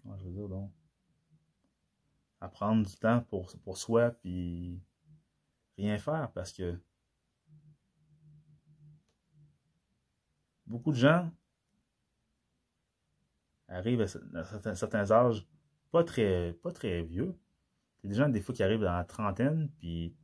[0.02, 0.70] Comment je veux dire donc?
[2.40, 4.80] À prendre du temps pour, pour soi, puis
[5.76, 6.78] rien faire parce que
[10.66, 11.30] beaucoup de gens
[13.68, 15.46] arrivent à, certains, âges
[15.90, 17.34] pas très, pas très vieux.
[18.04, 20.14] A des gens, des fois, qui arrivent dans la trentaine, puis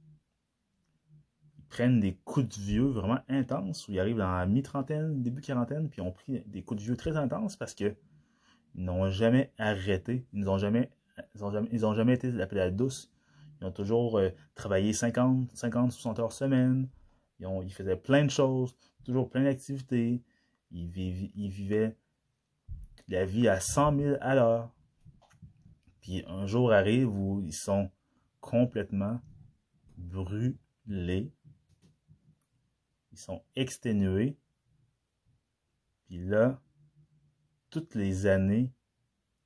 [1.68, 5.88] prennent des coups de vieux vraiment intenses, où ils arrivent dans la mi-trentaine, début quarantaine,
[5.88, 7.96] puis ont pris des coups de vieux très intenses parce que
[8.76, 10.90] ils n'ont jamais arrêté, ils n'ont jamais,
[11.34, 13.10] ils ont jamais, jamais été appelés à douce.
[13.60, 16.88] Ils ont toujours euh, travaillé 50, 50, 60 heures semaine.
[17.38, 20.22] Ils, ont, ils faisaient plein de choses, toujours plein d'activités.
[20.70, 20.90] Ils,
[21.36, 21.96] ils vivaient
[23.08, 24.70] la vie à 100 000 à l'heure.
[26.00, 27.90] Puis un jour arrive où ils sont
[28.40, 29.20] complètement
[29.96, 31.32] brûlés
[33.14, 34.36] ils sont exténués.
[36.06, 36.60] Puis là,
[37.70, 38.72] toutes les années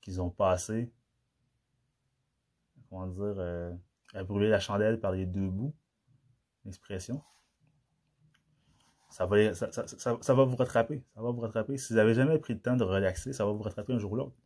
[0.01, 0.91] qu'ils ont passées,
[2.89, 3.73] comment dire, euh,
[4.15, 5.75] à brûler la chandelle par les deux bouts,
[6.65, 7.23] l'expression,
[9.11, 11.03] ça va, ça, va vous rattraper.
[11.15, 11.79] Ça va vous rattraper.
[11.79, 14.13] Si vous n'avez jamais pris le temps de relaxer, ça va vous rattraper un jour
[14.13, 14.37] ou l'autre.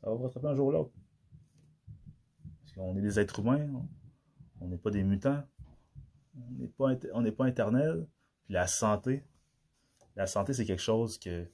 [0.00, 0.92] Ça va vous rattraper un jour ou l'autre.
[2.60, 3.68] Parce qu'on est des êtres humains,
[4.60, 5.42] on n'est pas des mutants.
[6.34, 6.94] On n'est pas,
[7.36, 8.06] pas éternel.
[8.44, 9.24] Puis la santé,
[10.16, 11.50] la santé, c'est quelque chose que,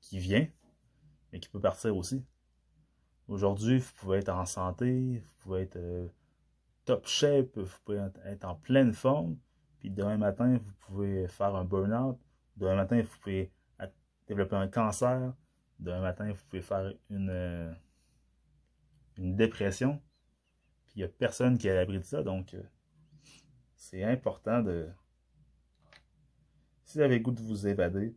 [0.00, 0.48] qui vient,
[1.32, 2.24] mais qui peut partir aussi.
[3.30, 6.08] Aujourd'hui, vous pouvez être en santé, vous pouvez être euh,
[6.84, 9.38] top shape, vous pouvez être en pleine forme,
[9.78, 12.18] puis demain matin, vous pouvez faire un burn-out,
[12.56, 13.52] demain matin, vous pouvez
[14.26, 15.32] développer un cancer,
[15.78, 17.72] demain matin, vous pouvez faire une, euh,
[19.16, 20.02] une dépression.
[20.86, 22.62] Puis il n'y a personne qui est à l'abri de ça, donc euh,
[23.76, 24.88] c'est important de.
[26.82, 28.12] Si vous avez le goût de vous évader,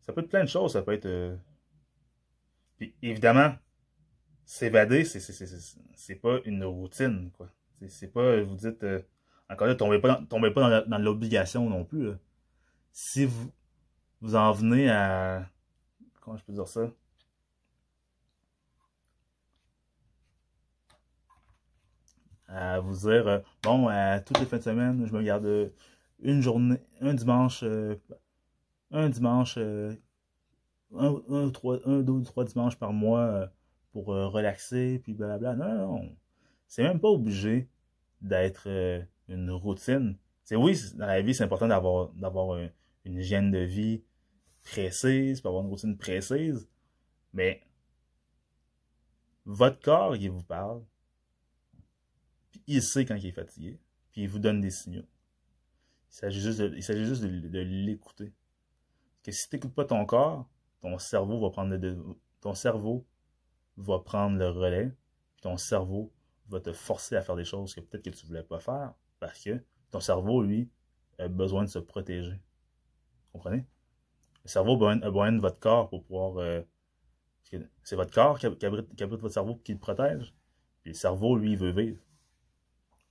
[0.00, 1.38] ça peut être plein de choses, ça peut être.
[2.78, 3.54] Puis évidemment,
[4.46, 7.50] s'évader, c'est pas une routine, quoi.
[7.88, 9.02] C'est pas, vous dites, euh,
[9.50, 12.12] encore là, tombez pas dans, tombez pas dans l'obligation non plus.
[12.92, 13.52] Si vous,
[14.22, 15.46] vous en venez à.
[16.20, 16.90] Comment je peux dire ça?
[22.48, 23.88] à vous dire, euh, bon,
[24.24, 25.72] toutes les fins de semaine, je me garde
[26.20, 27.64] une journée, un dimanche,
[28.92, 29.96] un dimanche, un,
[30.94, 33.50] un, trois, un, deux, trois dimanches par mois
[34.04, 35.54] pour relaxer, puis blablabla.
[35.54, 36.16] Non, non, non.
[36.68, 37.68] C'est même pas obligé
[38.20, 38.68] d'être
[39.28, 40.16] une routine.
[40.44, 42.58] C'est oui, dans la vie, c'est important d'avoir d'avoir
[43.04, 44.02] une hygiène de vie
[44.62, 46.68] précise, pour avoir une routine précise,
[47.32, 47.62] mais
[49.44, 50.82] votre corps, il vous parle,
[52.50, 53.78] puis il sait quand il est fatigué,
[54.10, 55.06] puis il vous donne des signaux.
[56.10, 58.32] Il s'agit juste de, il s'agit juste de, l'écouter.
[59.22, 60.48] Parce que si tu n'écoutes pas ton corps,
[60.80, 61.98] ton cerveau va prendre le,
[62.40, 63.06] ton cerveau
[63.76, 64.88] va prendre le relais,
[65.34, 66.12] puis ton cerveau
[66.48, 69.42] va te forcer à faire des choses que peut-être que tu voulais pas faire, parce
[69.42, 70.70] que ton cerveau, lui,
[71.18, 72.40] a besoin de se protéger.
[73.32, 73.64] Comprenez?
[74.44, 76.62] Le cerveau a besoin de votre corps pour pouvoir euh,
[77.82, 80.34] c'est votre corps qui, abrite, votre cerveau qui le protège.
[80.82, 82.00] Puis le cerveau, lui, veut vivre.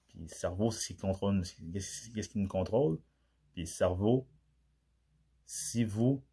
[0.08, 1.42] Puis le cerveau, c'est ce qui contrôle,
[1.74, 3.00] qu'est-ce qui nous contrôle.
[3.54, 4.28] Puis le cerveau,
[5.46, 6.24] si vous,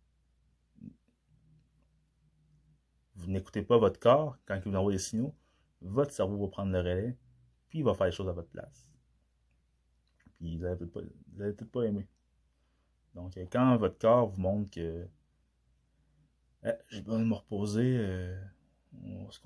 [3.15, 5.35] vous n'écoutez pas votre corps quand il vous envoie des signaux,
[5.81, 7.17] votre cerveau va prendre le relais,
[7.69, 8.91] puis il va faire les choses à votre place.
[10.39, 12.09] Puis vous n'allez peut-être pas, aimer.
[13.15, 15.07] Donc, quand votre corps vous montre que
[16.65, 17.97] eh, j'ai besoin de me reposer.
[17.99, 18.41] Euh,
[19.29, 19.41] est-ce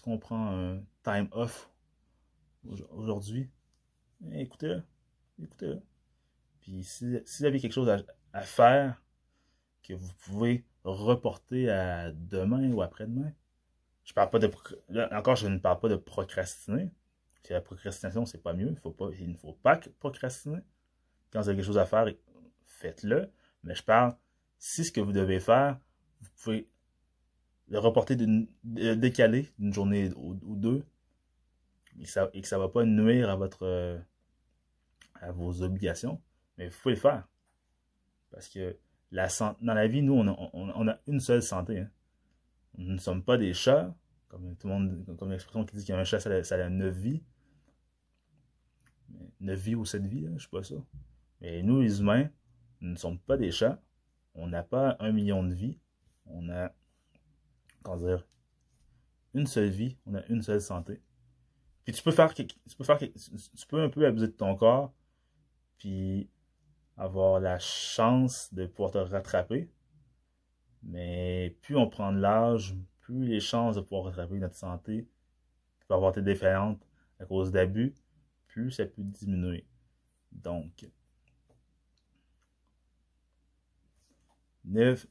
[0.00, 1.70] qu'on prend, un time off
[2.90, 3.50] aujourd'hui?
[4.30, 4.82] Eh, écoutez-le.
[5.42, 5.82] Écoutez-le.
[6.60, 7.90] Puis si, si, vous avez quelque chose
[8.32, 9.02] à, faire
[9.84, 13.32] que vous pouvez reporter à demain ou après-demain,
[14.04, 14.50] je parle pas de
[15.14, 16.90] encore je ne parle pas de procrastiner.
[17.42, 18.74] Si la procrastination, c'est pas mieux.
[19.18, 20.60] Il, ne faut pas procrastiner.
[21.30, 22.06] Quand vous avez quelque chose à faire,
[22.64, 23.30] faites-le.
[23.62, 24.16] Mais je parle,
[24.58, 25.78] si ce que vous devez faire,
[26.22, 26.68] vous pouvez
[27.68, 30.86] le reporter, d'une, décaler d'une journée ou, deux,
[31.98, 34.00] et, que ça ne va pas nuire à, votre,
[35.14, 36.20] à vos obligations,
[36.56, 37.28] mais vous pouvez le faire.
[38.30, 38.78] Parce que
[39.14, 39.28] la,
[39.60, 41.80] dans la vie, nous, on a, une seule santé.
[41.80, 41.90] Hein.
[42.76, 43.94] Nous ne sommes pas des chats,
[44.28, 46.68] comme tout le monde, comme l'expression qui dit qu'il y a un chat, ça a,
[46.68, 47.22] neuf vies.
[49.40, 50.74] Neuf vies ou sept vies, hein, je ne sais pas ça.
[51.40, 52.28] Mais nous, les humains,
[52.80, 53.80] nous ne sommes pas des chats.
[54.34, 55.78] On n'a pas un million de vies
[56.26, 56.72] on a,
[57.82, 58.26] comment dire,
[59.34, 61.00] une seule vie, on a une seule santé.
[61.84, 62.46] Puis tu peux faire, tu
[62.78, 64.92] peux faire, tu peux un peu abuser de ton corps,
[65.78, 66.30] puis
[66.96, 69.70] avoir la chance de pouvoir te rattraper.
[70.82, 75.08] Mais plus on prend de l'âge, plus les chances de pouvoir rattraper notre santé,
[75.78, 76.86] puis avoir été défaillante
[77.20, 77.94] à cause d'abus,
[78.46, 79.66] plus ça peut diminuer.
[80.32, 80.88] Donc,
[84.64, 85.06] 9,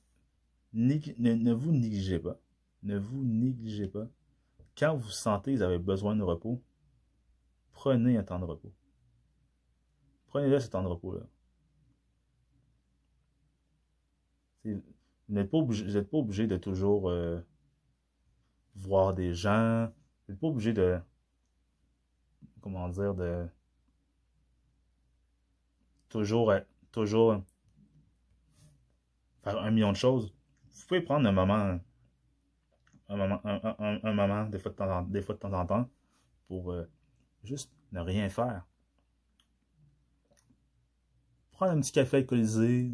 [0.74, 2.40] ne, vous négligez pas.
[2.82, 4.08] Ne vous négligez pas.
[4.78, 6.62] Quand vous sentez que vous avez besoin de repos,
[7.72, 8.74] prenez un temps de repos.
[10.28, 11.22] Prenez-le ce temps de repos-là.
[14.66, 14.82] Vous
[15.30, 17.40] n'êtes pas, obligé, de toujours euh,
[18.76, 19.88] voir des gens.
[20.28, 21.00] Vous n'êtes pas obligé de.
[22.62, 23.48] Comment dire, de.
[26.10, 26.54] Toujours,
[26.92, 27.42] toujours
[29.42, 30.34] faire un million de choses
[30.84, 31.80] vous pouvez prendre un moment,
[33.10, 35.90] un moment, un, moment des, fois de temps en, des fois de temps en temps,
[36.48, 36.90] pour euh,
[37.44, 38.66] juste ne rien faire.
[41.52, 42.92] Prendre un petit café alcoolisé,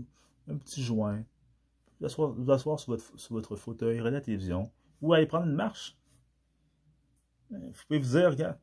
[0.47, 1.23] un petit joint,
[1.99, 4.71] vous asseoir, sur, votre, sur votre fauteuil, regarder la télévision,
[5.01, 5.97] ou aller prendre une marche.
[7.49, 8.59] Vous pouvez vous dire, regarde,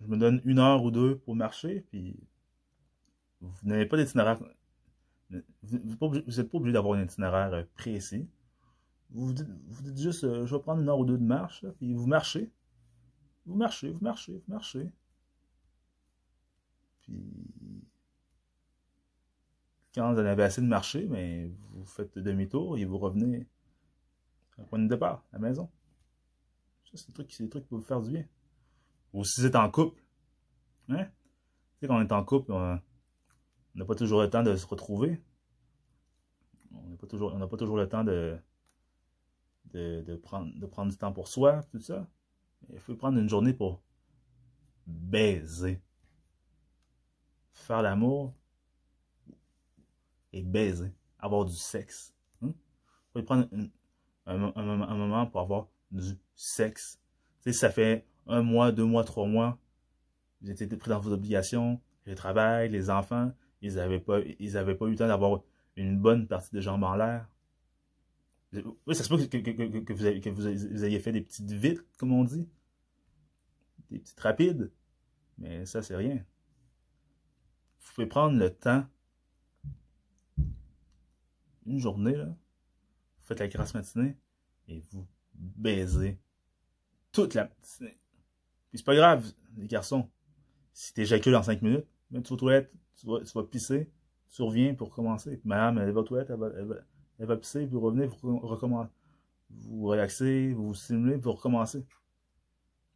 [0.00, 2.16] je me donne une heure ou deux pour marcher, puis
[3.40, 4.40] vous n'avez pas d'itinéraire
[5.62, 8.28] vous n'êtes pas obligé d'avoir un itinéraire euh, précis.
[9.10, 11.64] Vous dites, vous dites juste, euh, je vais prendre une heure ou deux de marche,
[11.78, 12.50] puis vous marchez.
[13.46, 14.90] Vous marchez, vous marchez, vous marchez.
[17.02, 17.22] Puis,
[19.94, 23.46] quand vous en avez assez de marcher, mais vous faites demi-tour et vous revenez
[24.58, 25.70] au point de départ, à la maison.
[26.84, 28.24] Ça, c'est des trucs, des qui peuvent vous faire du bien.
[29.12, 30.02] Ou si vous êtes en couple.
[30.88, 31.04] Hein?
[31.04, 32.78] Tu sais, quand on est en couple, on,
[33.74, 35.22] n'a pas toujours le temps de se retrouver.
[36.72, 38.38] On n'a pas, toujours, pas toujours le temps de,
[39.72, 42.06] de, prendre, de prendre du temps pour soi, tout ça.
[42.72, 43.82] Il faut prendre une journée pour
[44.86, 45.80] baiser.
[47.52, 48.34] Faire l'amour
[50.32, 50.92] et baiser.
[51.18, 52.14] Avoir du sexe.
[52.42, 52.52] Hein?
[53.12, 53.48] faut prendre
[54.26, 57.00] un, moment pour avoir du sexe.
[57.42, 59.58] Tu sais, ça fait un mois, deux mois, trois mois,
[60.40, 64.74] vous êtes pris dans vos obligations, le travail, les enfants, ils n'avaient pas, ils avaient
[64.74, 65.42] pas eu le temps d'avoir
[65.76, 67.28] une bonne partie de jambes en l'air.
[68.86, 72.24] Oui, ça se peut que, que, que, vous, ayez, fait des petites vites, comme on
[72.24, 72.48] dit.
[73.90, 74.72] des petites rapides,
[75.38, 76.24] mais ça, c'est rien.
[77.80, 78.86] Vous pouvez prendre le temps,
[81.66, 84.16] une journée, là, vous faites la grasse matinée
[84.68, 86.18] et vous baisez
[87.12, 87.98] toute la matinée.
[88.68, 90.08] Puis c'est pas grave, les garçons.
[90.72, 93.90] Si t'éjacules en 5 minutes, même tu vas aux toilettes, tu vas, tu vas pisser,
[94.30, 95.40] tu reviens pour recommencer.
[95.44, 96.50] madame, elle va aux toilettes, elle va,
[97.18, 98.90] elle va, pisser, puis revenez, vous recommencez.
[99.50, 101.84] Vous relaxez, vous vous stimulez, puis vous recommencez.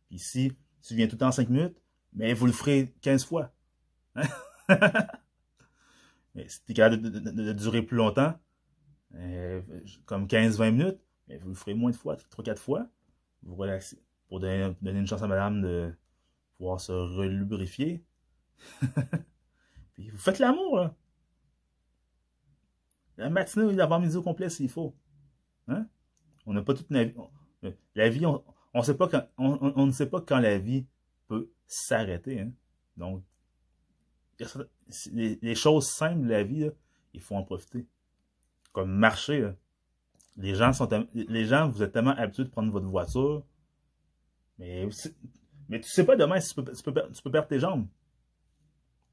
[0.09, 0.53] Puis si
[0.83, 1.77] tu viens tout le temps en 5 minutes,
[2.13, 3.53] mais vous le ferez 15 fois.
[4.15, 4.29] Hein?
[6.35, 8.39] mais si tu es capable de, de, de, durer plus longtemps,
[9.15, 9.61] euh,
[10.07, 12.87] comme 15-20 minutes, mais vous le ferez moins de fois, 3-4 fois.
[13.43, 14.03] Vous relaxez.
[14.29, 15.95] Pour donner, une chance à madame de
[16.57, 18.03] pouvoir se relubrifier.
[19.95, 20.91] Puis vous faites l'amour.
[23.17, 24.95] La matinée ou l'avant-midi au complet s'il faut.
[25.69, 25.87] Hein?
[26.47, 27.15] On n'a pas toute la vie.
[27.95, 28.43] La vie, on,
[28.75, 30.87] on, ne sait pas quand la vie
[31.29, 32.41] peut s'arrêter.
[32.41, 32.53] Hein?
[32.97, 33.23] Donc,
[35.13, 36.71] les, choses simples de la vie,
[37.13, 37.87] il faut en profiter.
[38.75, 39.53] Comme marcher.
[40.37, 43.47] Les gens sont les gens, vous êtes tellement habitués de prendre votre voiture,
[44.59, 44.89] mais,
[45.69, 47.87] mais tu sais pas demain si tu peux, tu peux, tu peux perdre tes jambes.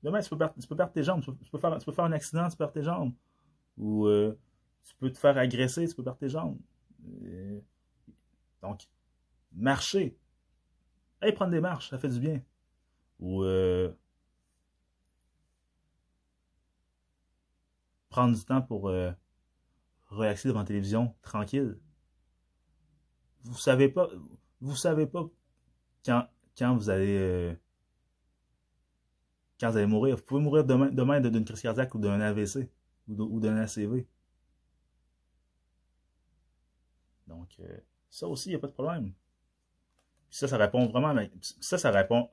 [0.03, 1.21] Demain, tu peux perdre, tu peux perdre tes jambes.
[1.23, 3.13] Tu peux, faire, tu peux faire un accident, tu perds tes jambes.
[3.77, 4.37] Ou euh,
[4.83, 6.57] tu peux te faire agresser, tu peux perdre tes jambes.
[7.23, 7.59] Euh,
[8.61, 8.87] donc,
[9.53, 10.17] marcher.
[11.21, 12.41] Allez prendre des marches, ça fait du bien.
[13.19, 13.91] Ou euh,
[18.09, 19.11] prendre du temps pour euh,
[20.11, 21.79] relaxer devant la télévision, tranquille.
[23.43, 24.09] Vous savez pas,
[24.59, 25.27] vous savez pas
[26.05, 27.55] quand, quand vous allez euh,
[29.59, 30.17] quand vous allez mourir.
[30.17, 32.69] Vous pouvez mourir demain, demain d'une crise cardiaque ou d'un AVC
[33.07, 34.07] ou d'un ACV.
[37.27, 37.77] Donc, euh,
[38.09, 39.13] ça aussi, il n'y a pas de problème.
[40.29, 41.15] ça, ça répond vraiment,
[41.61, 42.29] ça, ça répond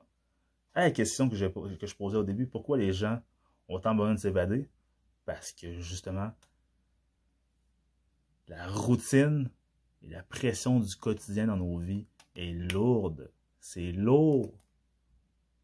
[0.73, 2.47] à la question que je, que je posais au début.
[2.47, 3.21] Pourquoi les gens
[3.67, 4.69] ont tant besoin de s'évader?
[5.25, 6.31] Parce que, justement,
[8.49, 9.49] la routine
[10.01, 13.31] et la pression du quotidien dans nos vies est lourde.
[13.59, 14.53] C'est lourd.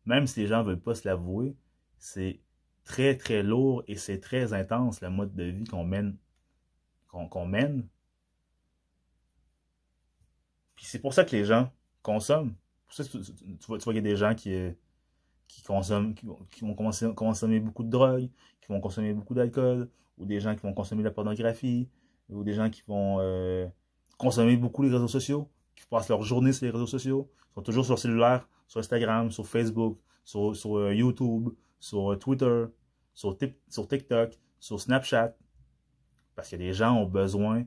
[0.06, 1.56] Même si les gens ne veulent pas se l'avouer,
[1.98, 2.40] c'est
[2.84, 6.18] très, très lourd et c'est très intense le mode de vie qu'on mène.
[10.76, 11.72] Puis c'est pour ça que les gens
[12.04, 12.54] consomment.
[12.96, 13.04] Tu,
[13.68, 14.72] vois, qu'il y a des gens qui, euh,
[15.66, 16.26] consomment, qui,
[16.62, 18.30] vont consommer, beaucoup de drogue,
[18.62, 21.90] qui vont consommer beaucoup d'alcool, ou des gens qui vont consommer de la pornographie,
[22.30, 23.67] ou des gens qui vont euh,
[24.17, 27.86] consommer beaucoup les réseaux sociaux, qui passent leur journée sur les réseaux sociaux, sont toujours
[27.86, 31.49] sur cellulaire, sur Instagram, sur Facebook, sur, sur euh, YouTube,
[31.80, 32.65] sur euh, Twitter,
[33.13, 33.38] sur,
[33.69, 35.36] sur TikTok, sur Snapchat.
[36.36, 37.65] Parce que les gens ont besoin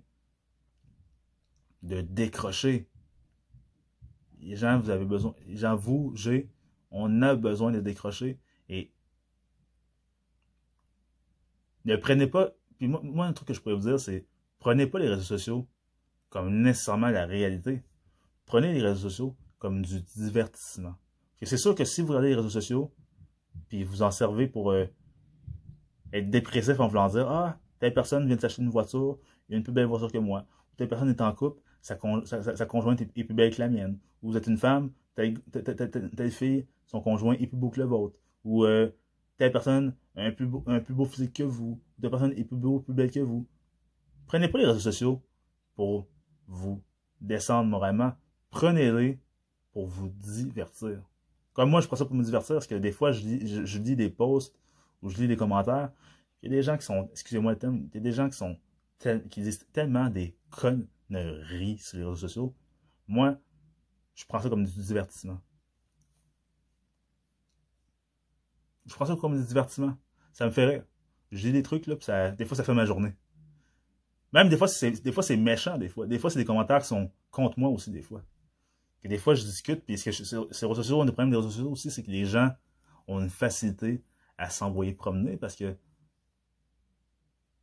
[1.82, 2.88] de décrocher.
[4.40, 6.50] Les gens, vous avez besoin, les gens, vous, j'ai,
[6.90, 8.38] on a besoin de décrocher.
[8.68, 8.92] Et
[11.84, 14.26] ne prenez pas, puis moi, moi un truc que je pourrais vous dire, c'est
[14.58, 15.66] prenez pas les réseaux sociaux
[16.30, 17.82] comme nécessairement la réalité.
[18.46, 20.94] Prenez les réseaux sociaux comme du divertissement.
[21.42, 22.92] C'est sûr que si vous regardez les réseaux sociaux,
[23.68, 24.86] puis vous en servez pour euh,
[26.12, 29.58] être dépressif en voulant dire Ah, telle personne vient de s'acheter une voiture, il a
[29.58, 30.46] une plus belle voiture que moi.
[30.76, 33.98] Telle personne est en couple, sa, conjointe est, plus belle que la mienne.
[34.22, 38.18] Ou vous êtes une femme, telle, fille, son conjoint est plus beau que le vôtre.
[38.44, 38.90] Ou euh,
[39.38, 41.80] telle personne a un plus, beau, un plus beau physique que vous.
[42.00, 43.46] Telle personne est plus beau, plus belle que vous.
[44.28, 45.22] Prenez pas les réseaux sociaux
[45.74, 46.06] pour
[46.46, 46.82] vous
[47.20, 48.12] descendre moralement.
[48.50, 49.18] Prenez-les
[49.72, 51.02] pour vous divertir.
[51.54, 54.10] Comme moi, je prends ça pour me divertir parce que des fois, je lis, des
[54.10, 54.54] posts
[55.02, 55.90] ou je lis des commentaires.
[56.42, 58.28] Il y a des gens qui sont, excusez-moi le terme, il y a des gens
[58.28, 58.56] qui sont,
[59.30, 62.54] qui disent tellement des conneries sur les réseaux sociaux.
[63.06, 63.38] Moi,
[64.14, 65.40] je prends ça comme du divertissement.
[68.84, 69.96] Je prends ça comme du divertissement.
[70.32, 70.84] Ça me fait rire.
[71.32, 72.06] Je lis des trucs, là, puis
[72.36, 73.14] des fois, ça fait ma journée.
[74.32, 76.06] Même des fois, c'est, méchant, des fois.
[76.06, 78.22] Des fois, c'est des commentaires qui sont contre moi aussi, des fois
[79.08, 81.70] des fois je discute, puis ce que je, réseaux sociaux, le problème des réseaux sociaux
[81.70, 82.50] aussi, c'est que les gens
[83.08, 84.04] ont une facilité
[84.36, 85.76] à s'envoyer promener parce que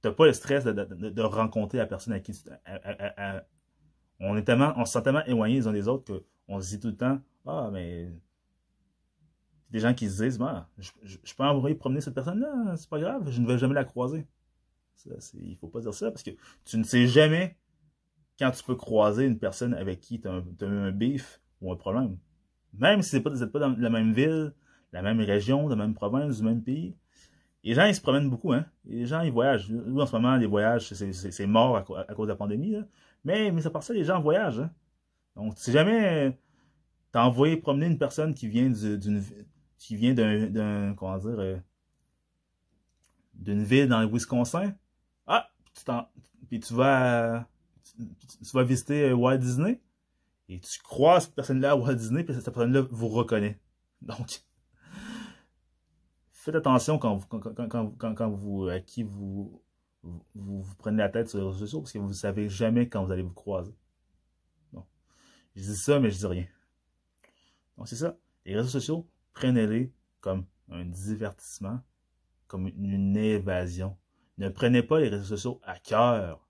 [0.01, 2.49] t'as pas le stress de, de, rencontrer la personne à qui tu,
[4.19, 6.79] on est tellement, on se sent tellement éloignés les uns des autres qu'on se dit
[6.79, 8.11] tout le temps, ah, mais
[9.69, 12.99] des gens qui se disent, bah, je, je, peux envoyer promener cette personne-là, c'est pas
[12.99, 14.25] grave, je ne vais jamais la croiser.
[15.39, 16.31] Il faut pas dire ça parce que
[16.65, 17.55] tu ne sais jamais
[18.39, 22.17] quand tu peux croiser une personne avec qui tu as, un beef ou un problème.
[22.73, 24.53] Même si vous n'êtes pas dans la même ville,
[24.91, 26.95] la même région, la même province, du même pays.
[27.63, 28.65] Les gens, ils se promènent beaucoup, hein.
[28.85, 29.69] Les gens, ils voyagent.
[29.69, 32.75] Nous, en ce moment, les voyages, c'est mort à, cause de la pandémie,
[33.23, 34.71] Mais, mais ça part ça, les gens voyagent, hein.
[35.35, 36.37] Donc, si jamais
[37.11, 39.23] t'as envoyé promener une personne qui vient d'une
[39.77, 41.57] qui vient d'un comment dire euh,
[43.33, 44.73] d'une ville dans le Wisconsin.
[46.47, 47.47] Puis tu vas
[47.83, 49.81] tu, vas visiter Walt Disney
[50.49, 53.59] et tu crois cette personne-là à Walt Disney puis cette personne-là vous reconnaît.
[54.01, 54.43] Donc
[56.31, 57.67] faites attention quand vous quand,
[57.97, 59.61] quand, quand, vous à qui vous
[60.03, 62.87] vous, vous prenez la tête sur les réseaux sociaux parce que vous ne savez jamais
[62.87, 63.73] quand vous allez vous croiser.
[64.71, 64.85] Bon.
[65.55, 66.45] Je dis ça, mais je dis rien.
[67.77, 68.17] Donc c'est ça.
[68.45, 71.81] Les réseaux sociaux, prenez-les comme un divertissement,
[72.47, 73.97] comme une évasion.
[74.37, 76.47] Ne prenez pas les réseaux sociaux à cœur.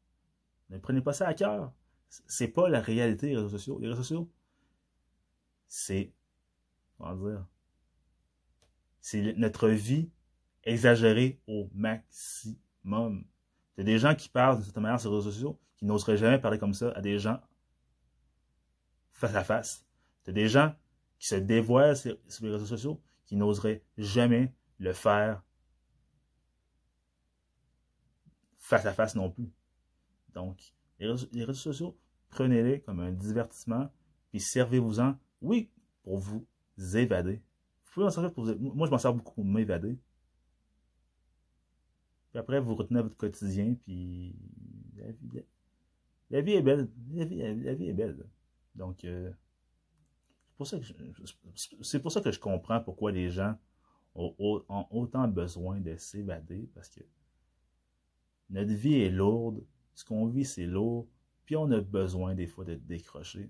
[0.70, 1.72] Ne prenez pas ça à cœur.
[2.10, 3.80] C'est pas la réalité des réseaux sociaux.
[3.80, 4.32] Les réseaux sociaux,
[5.68, 6.14] c'est,
[6.98, 7.46] comment dire,
[9.02, 10.10] c'est notre vie
[10.64, 13.26] exagérée au maximum.
[13.78, 16.18] Il y des gens qui parlent de cette manière sur les réseaux sociaux qui n'oseraient
[16.18, 17.40] jamais parler comme ça à des gens
[19.12, 19.86] face à face.
[20.26, 20.74] Il y des gens
[21.20, 25.44] qui se dévoilent sur les réseaux sociaux qui n'oseraient jamais le faire
[28.66, 29.52] face à face non plus.
[30.34, 31.98] Donc, les réseaux, sociaux,
[32.30, 33.92] prenez-les comme un divertissement,
[34.32, 35.70] puis servez-vous-en, oui,
[36.04, 36.48] pour vous
[36.96, 37.44] évader.
[37.86, 40.00] Vous pouvez en servir pour vous, moi, je m'en sers beaucoup pour m'évader.
[42.32, 44.36] Puis après, vous retenez votre quotidien, puis
[46.32, 46.90] la vie, est belle.
[47.14, 47.42] La vie,
[47.88, 48.26] est belle.
[48.74, 49.32] Donc, euh,
[50.50, 53.56] c'est pour, ça que je, pour ça que je comprends pourquoi les gens
[54.16, 54.36] ont,
[54.68, 57.02] ont autant besoin de s'évader, parce que
[58.50, 61.08] notre vie est lourde, ce qu'on vit, c'est lourd,
[61.46, 63.50] puis on a besoin des fois de décrocher.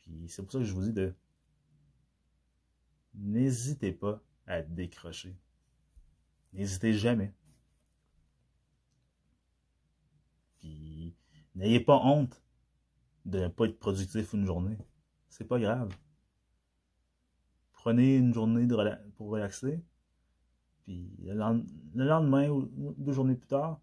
[0.00, 1.14] Puis c'est pour ça que je vous dis de
[3.14, 5.36] n'hésitez pas à décrocher.
[6.52, 7.32] N'hésitez jamais.
[10.58, 11.14] Puis
[11.54, 12.42] n'ayez pas honte
[13.24, 14.78] de ne pas être productif une journée.
[15.28, 15.94] C'est pas grave.
[17.72, 18.66] Prenez une journée
[19.16, 19.82] pour relaxer.
[20.84, 21.34] Puis le,
[22.04, 22.68] lendemain ou
[22.98, 23.80] deux journées plus tard,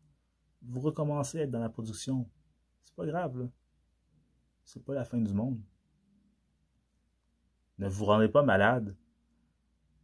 [0.62, 2.30] vous recommencez à être dans la production.
[2.84, 3.50] C'est pas grave, là.
[4.64, 5.60] C'est pas la fin du monde.
[7.80, 8.96] Ne vous rendez pas malade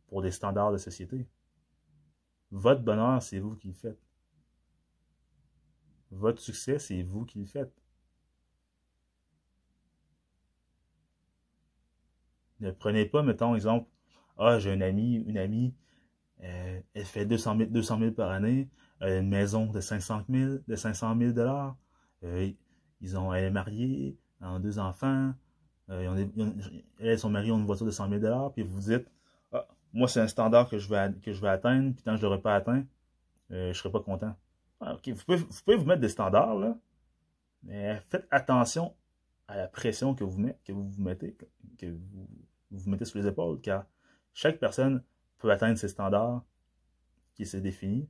[0.08, 1.28] pour des standards de société.
[2.52, 4.00] Votre bonheur, c'est vous qui le faites.
[6.12, 7.74] Votre succès, c'est vous qui le faites.
[12.62, 13.90] Ne prenez pas, mettons, exemple,
[14.38, 15.74] ah, j'ai un ami, une amie,
[16.44, 18.70] euh, elle fait 200 000, 200 par année,
[19.02, 21.76] une maison de 500 000, de 500 000 dollars.
[22.24, 22.52] Euh,
[23.02, 25.34] ils ont, elle est mariée, elle a deux enfants,
[25.90, 26.26] euh,
[27.00, 29.08] elle et son mari ont une voiture de 100 000 dollars, puis vous dites,
[29.52, 32.26] ah, moi c'est un standard que je vais, que je atteindre, puis tant que je
[32.26, 32.84] l'aurai pas atteint,
[33.50, 34.36] je serai pas content.
[34.80, 36.78] Ah, vous, pouvez, vous pouvez vous mettre des standards, là,
[37.64, 38.96] mais faites attention
[39.48, 41.36] à la pression que vous, que vous, vous mettez,
[41.78, 42.28] que vous,
[42.72, 43.86] vous mettez sur les épaules, car
[44.34, 45.04] chaque personne
[45.38, 46.44] peut atteindre ses standards
[47.36, 48.08] qui s'est définis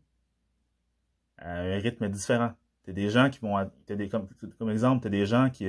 [1.37, 2.53] à un rythme différent.
[2.83, 3.57] T'as des gens qui vont,
[3.87, 4.27] des, comme,
[4.57, 5.67] comme exemple, t'as des gens qui,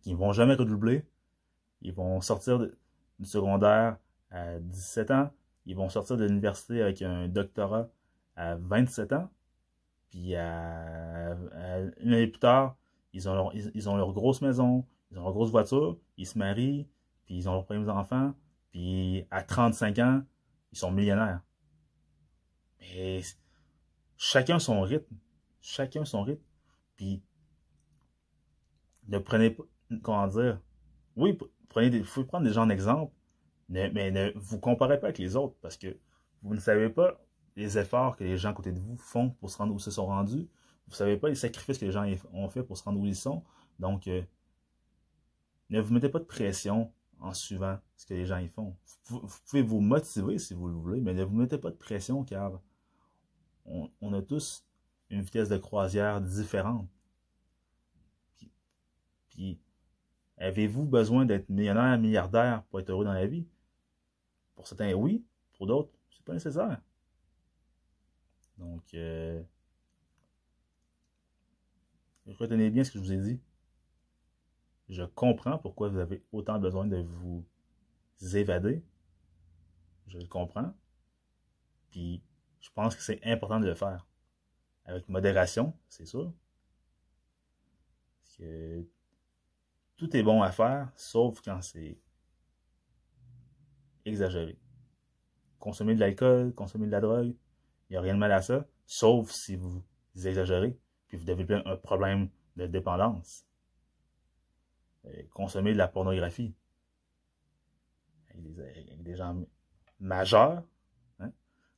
[0.00, 1.04] qui vont jamais redoubler.
[1.82, 2.58] Ils vont sortir
[3.18, 3.98] du secondaire
[4.30, 5.30] à 17 ans.
[5.66, 7.88] Ils vont sortir de l'université avec un doctorat
[8.36, 9.30] à 27 ans.
[10.10, 11.36] Puis à,
[12.00, 12.76] une année plus tard,
[13.12, 16.38] ils ont, leur, ils, ont leur grosse maison, ils ont leur grosse voiture, ils se
[16.38, 16.86] marient,
[17.24, 18.34] puis ils ont leurs premiers enfants,
[18.70, 20.22] puis à 35 ans,
[20.72, 21.40] ils sont millionnaires.
[22.80, 23.20] Mais
[24.16, 25.16] chacun son rythme.
[25.60, 26.42] Chacun son rythme.
[26.96, 27.22] Puis
[29.08, 29.64] ne prenez pas,
[30.02, 30.60] comment dire,
[31.16, 31.38] oui,
[31.68, 33.12] prenez des, faut prendre des gens d'exemple,
[33.68, 35.98] mais ne vous comparez pas avec les autres parce que
[36.42, 37.20] vous ne savez pas
[37.56, 39.82] les efforts que les gens à côté de vous font pour se rendre où ils
[39.82, 40.48] se sont rendus.
[40.86, 43.06] Vous ne savez pas les sacrifices que les gens ont fait pour se rendre où
[43.06, 43.42] ils sont.
[43.78, 44.22] Donc, euh,
[45.70, 48.76] ne vous mettez pas de pression en suivant ce que les gens y font.
[49.06, 52.24] Vous, pouvez vous motiver si vous le voulez, mais ne vous mettez pas de pression
[52.24, 52.60] car
[53.66, 54.64] on, a tous
[55.10, 56.88] une vitesse de croisière différente.
[58.36, 58.50] Puis,
[59.28, 59.60] puis
[60.38, 63.46] avez-vous besoin d'être millionnaire, milliardaire pour être heureux dans la vie?
[64.54, 65.24] Pour certains, oui.
[65.54, 66.80] Pour d'autres, c'est pas nécessaire.
[68.58, 69.42] Donc, euh,
[72.26, 73.40] retenez bien ce que je vous ai dit.
[74.88, 77.44] Je comprends pourquoi vous avez autant besoin de vous
[78.34, 78.82] évader.
[80.06, 80.72] Je le comprends.
[81.90, 82.22] Puis,
[82.66, 84.08] je pense que c'est important de le faire.
[84.86, 86.32] Avec modération, c'est sûr.
[88.18, 88.84] Parce que
[89.96, 91.96] tout est bon à faire, sauf quand c'est
[94.04, 94.58] exagéré.
[95.60, 97.36] Consommer de l'alcool, consommer de la drogue,
[97.88, 99.84] il n'y a rien de mal à ça, sauf si vous
[100.16, 103.46] exagérez, puis vous développez un problème de dépendance.
[105.04, 106.52] Euh, consommer de la pornographie.
[108.30, 109.40] avec des gens
[110.00, 110.64] majeurs.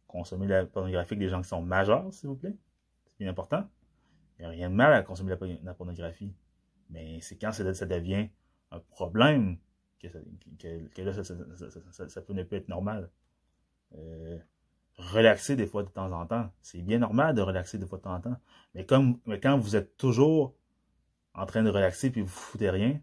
[0.09, 2.57] Consommer la pornographie des gens qui sont majeurs, s'il vous plaît.
[3.05, 3.69] C'est bien important.
[4.39, 6.35] Il n'y a rien de mal à consommer la, pornographie.
[6.91, 8.29] Mais c'est quand ça, devient
[8.71, 9.59] un problème
[10.01, 10.09] que,
[11.03, 11.13] là,
[12.09, 13.11] ça, peut ne pas être normal.
[13.97, 14.39] Euh,
[14.97, 16.51] relaxer des fois de temps en temps.
[16.63, 18.37] C'est bien normal de relaxer des fois de temps en temps.
[18.75, 20.55] Mais, comme, mais quand vous êtes toujours
[21.35, 23.01] en train de relaxer puis vous foutez rien,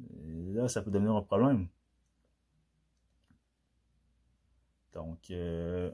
[0.00, 1.68] euh, là, ça peut devenir un problème.
[4.92, 5.90] Donc, euh,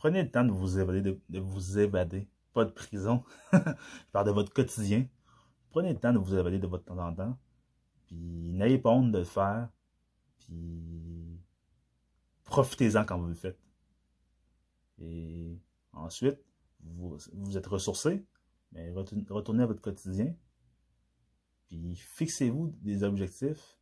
[0.00, 2.26] prenez le temps de vous évader, de, vous évader.
[2.54, 3.22] Pas de prison.
[3.52, 3.58] Je
[4.12, 5.06] parle de votre quotidien.
[5.68, 7.38] Prenez le temps de vous évader de votre temps en temps.
[8.06, 8.16] Puis
[8.54, 9.68] n'ayez pas honte de le faire.
[10.38, 11.38] Puis
[12.44, 13.60] profitez-en quand vous le faites.
[14.98, 15.58] Et
[15.92, 16.38] ensuite,
[16.82, 18.24] vous, vous êtes ressourcé,
[18.72, 20.34] mais retournez à votre quotidien.
[21.66, 23.76] Puis fixez-vous des objectifs,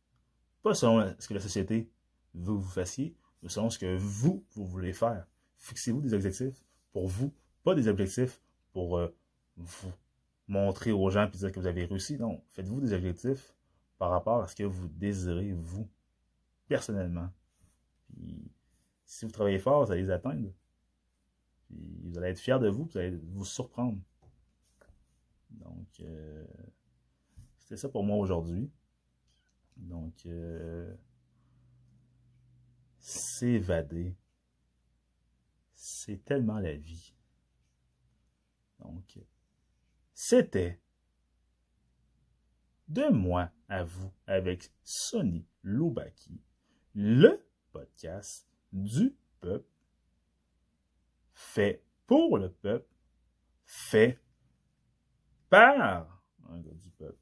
[0.63, 1.89] pas selon ce que la société
[2.33, 5.25] veut que vous fassiez, mais selon ce que vous, vous voulez faire.
[5.59, 7.33] Fixez-vous des objectifs pour vous,
[7.63, 8.41] pas des objectifs
[8.71, 9.15] pour euh,
[9.57, 9.91] vous
[10.47, 12.17] montrer aux gens et dire que vous avez réussi.
[12.17, 13.53] Non, faites-vous des objectifs
[13.97, 15.87] par rapport à ce que vous désirez, vous,
[16.67, 17.29] personnellement.
[18.07, 18.51] Puis,
[19.05, 20.49] si vous travaillez fort, vous allez les atteindre.
[21.67, 23.99] Puis, vous allez être fier de vous, vous allez vous surprendre.
[25.51, 26.45] Donc, euh,
[27.59, 28.71] c'était ça pour moi aujourd'hui.
[29.77, 30.95] Donc, euh,
[32.97, 34.15] s'évader,
[36.09, 37.13] c'est tellement la vie.
[38.79, 39.19] Donc,
[40.11, 40.81] c'était
[42.87, 46.41] de moi à vous avec Sonny Loubaki,
[46.95, 49.69] le podcast du peuple,
[51.31, 52.89] fait pour le peuple,
[53.67, 54.19] fait
[55.47, 57.19] par un gars du peuple.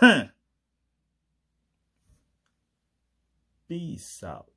[3.68, 4.51] Peace out.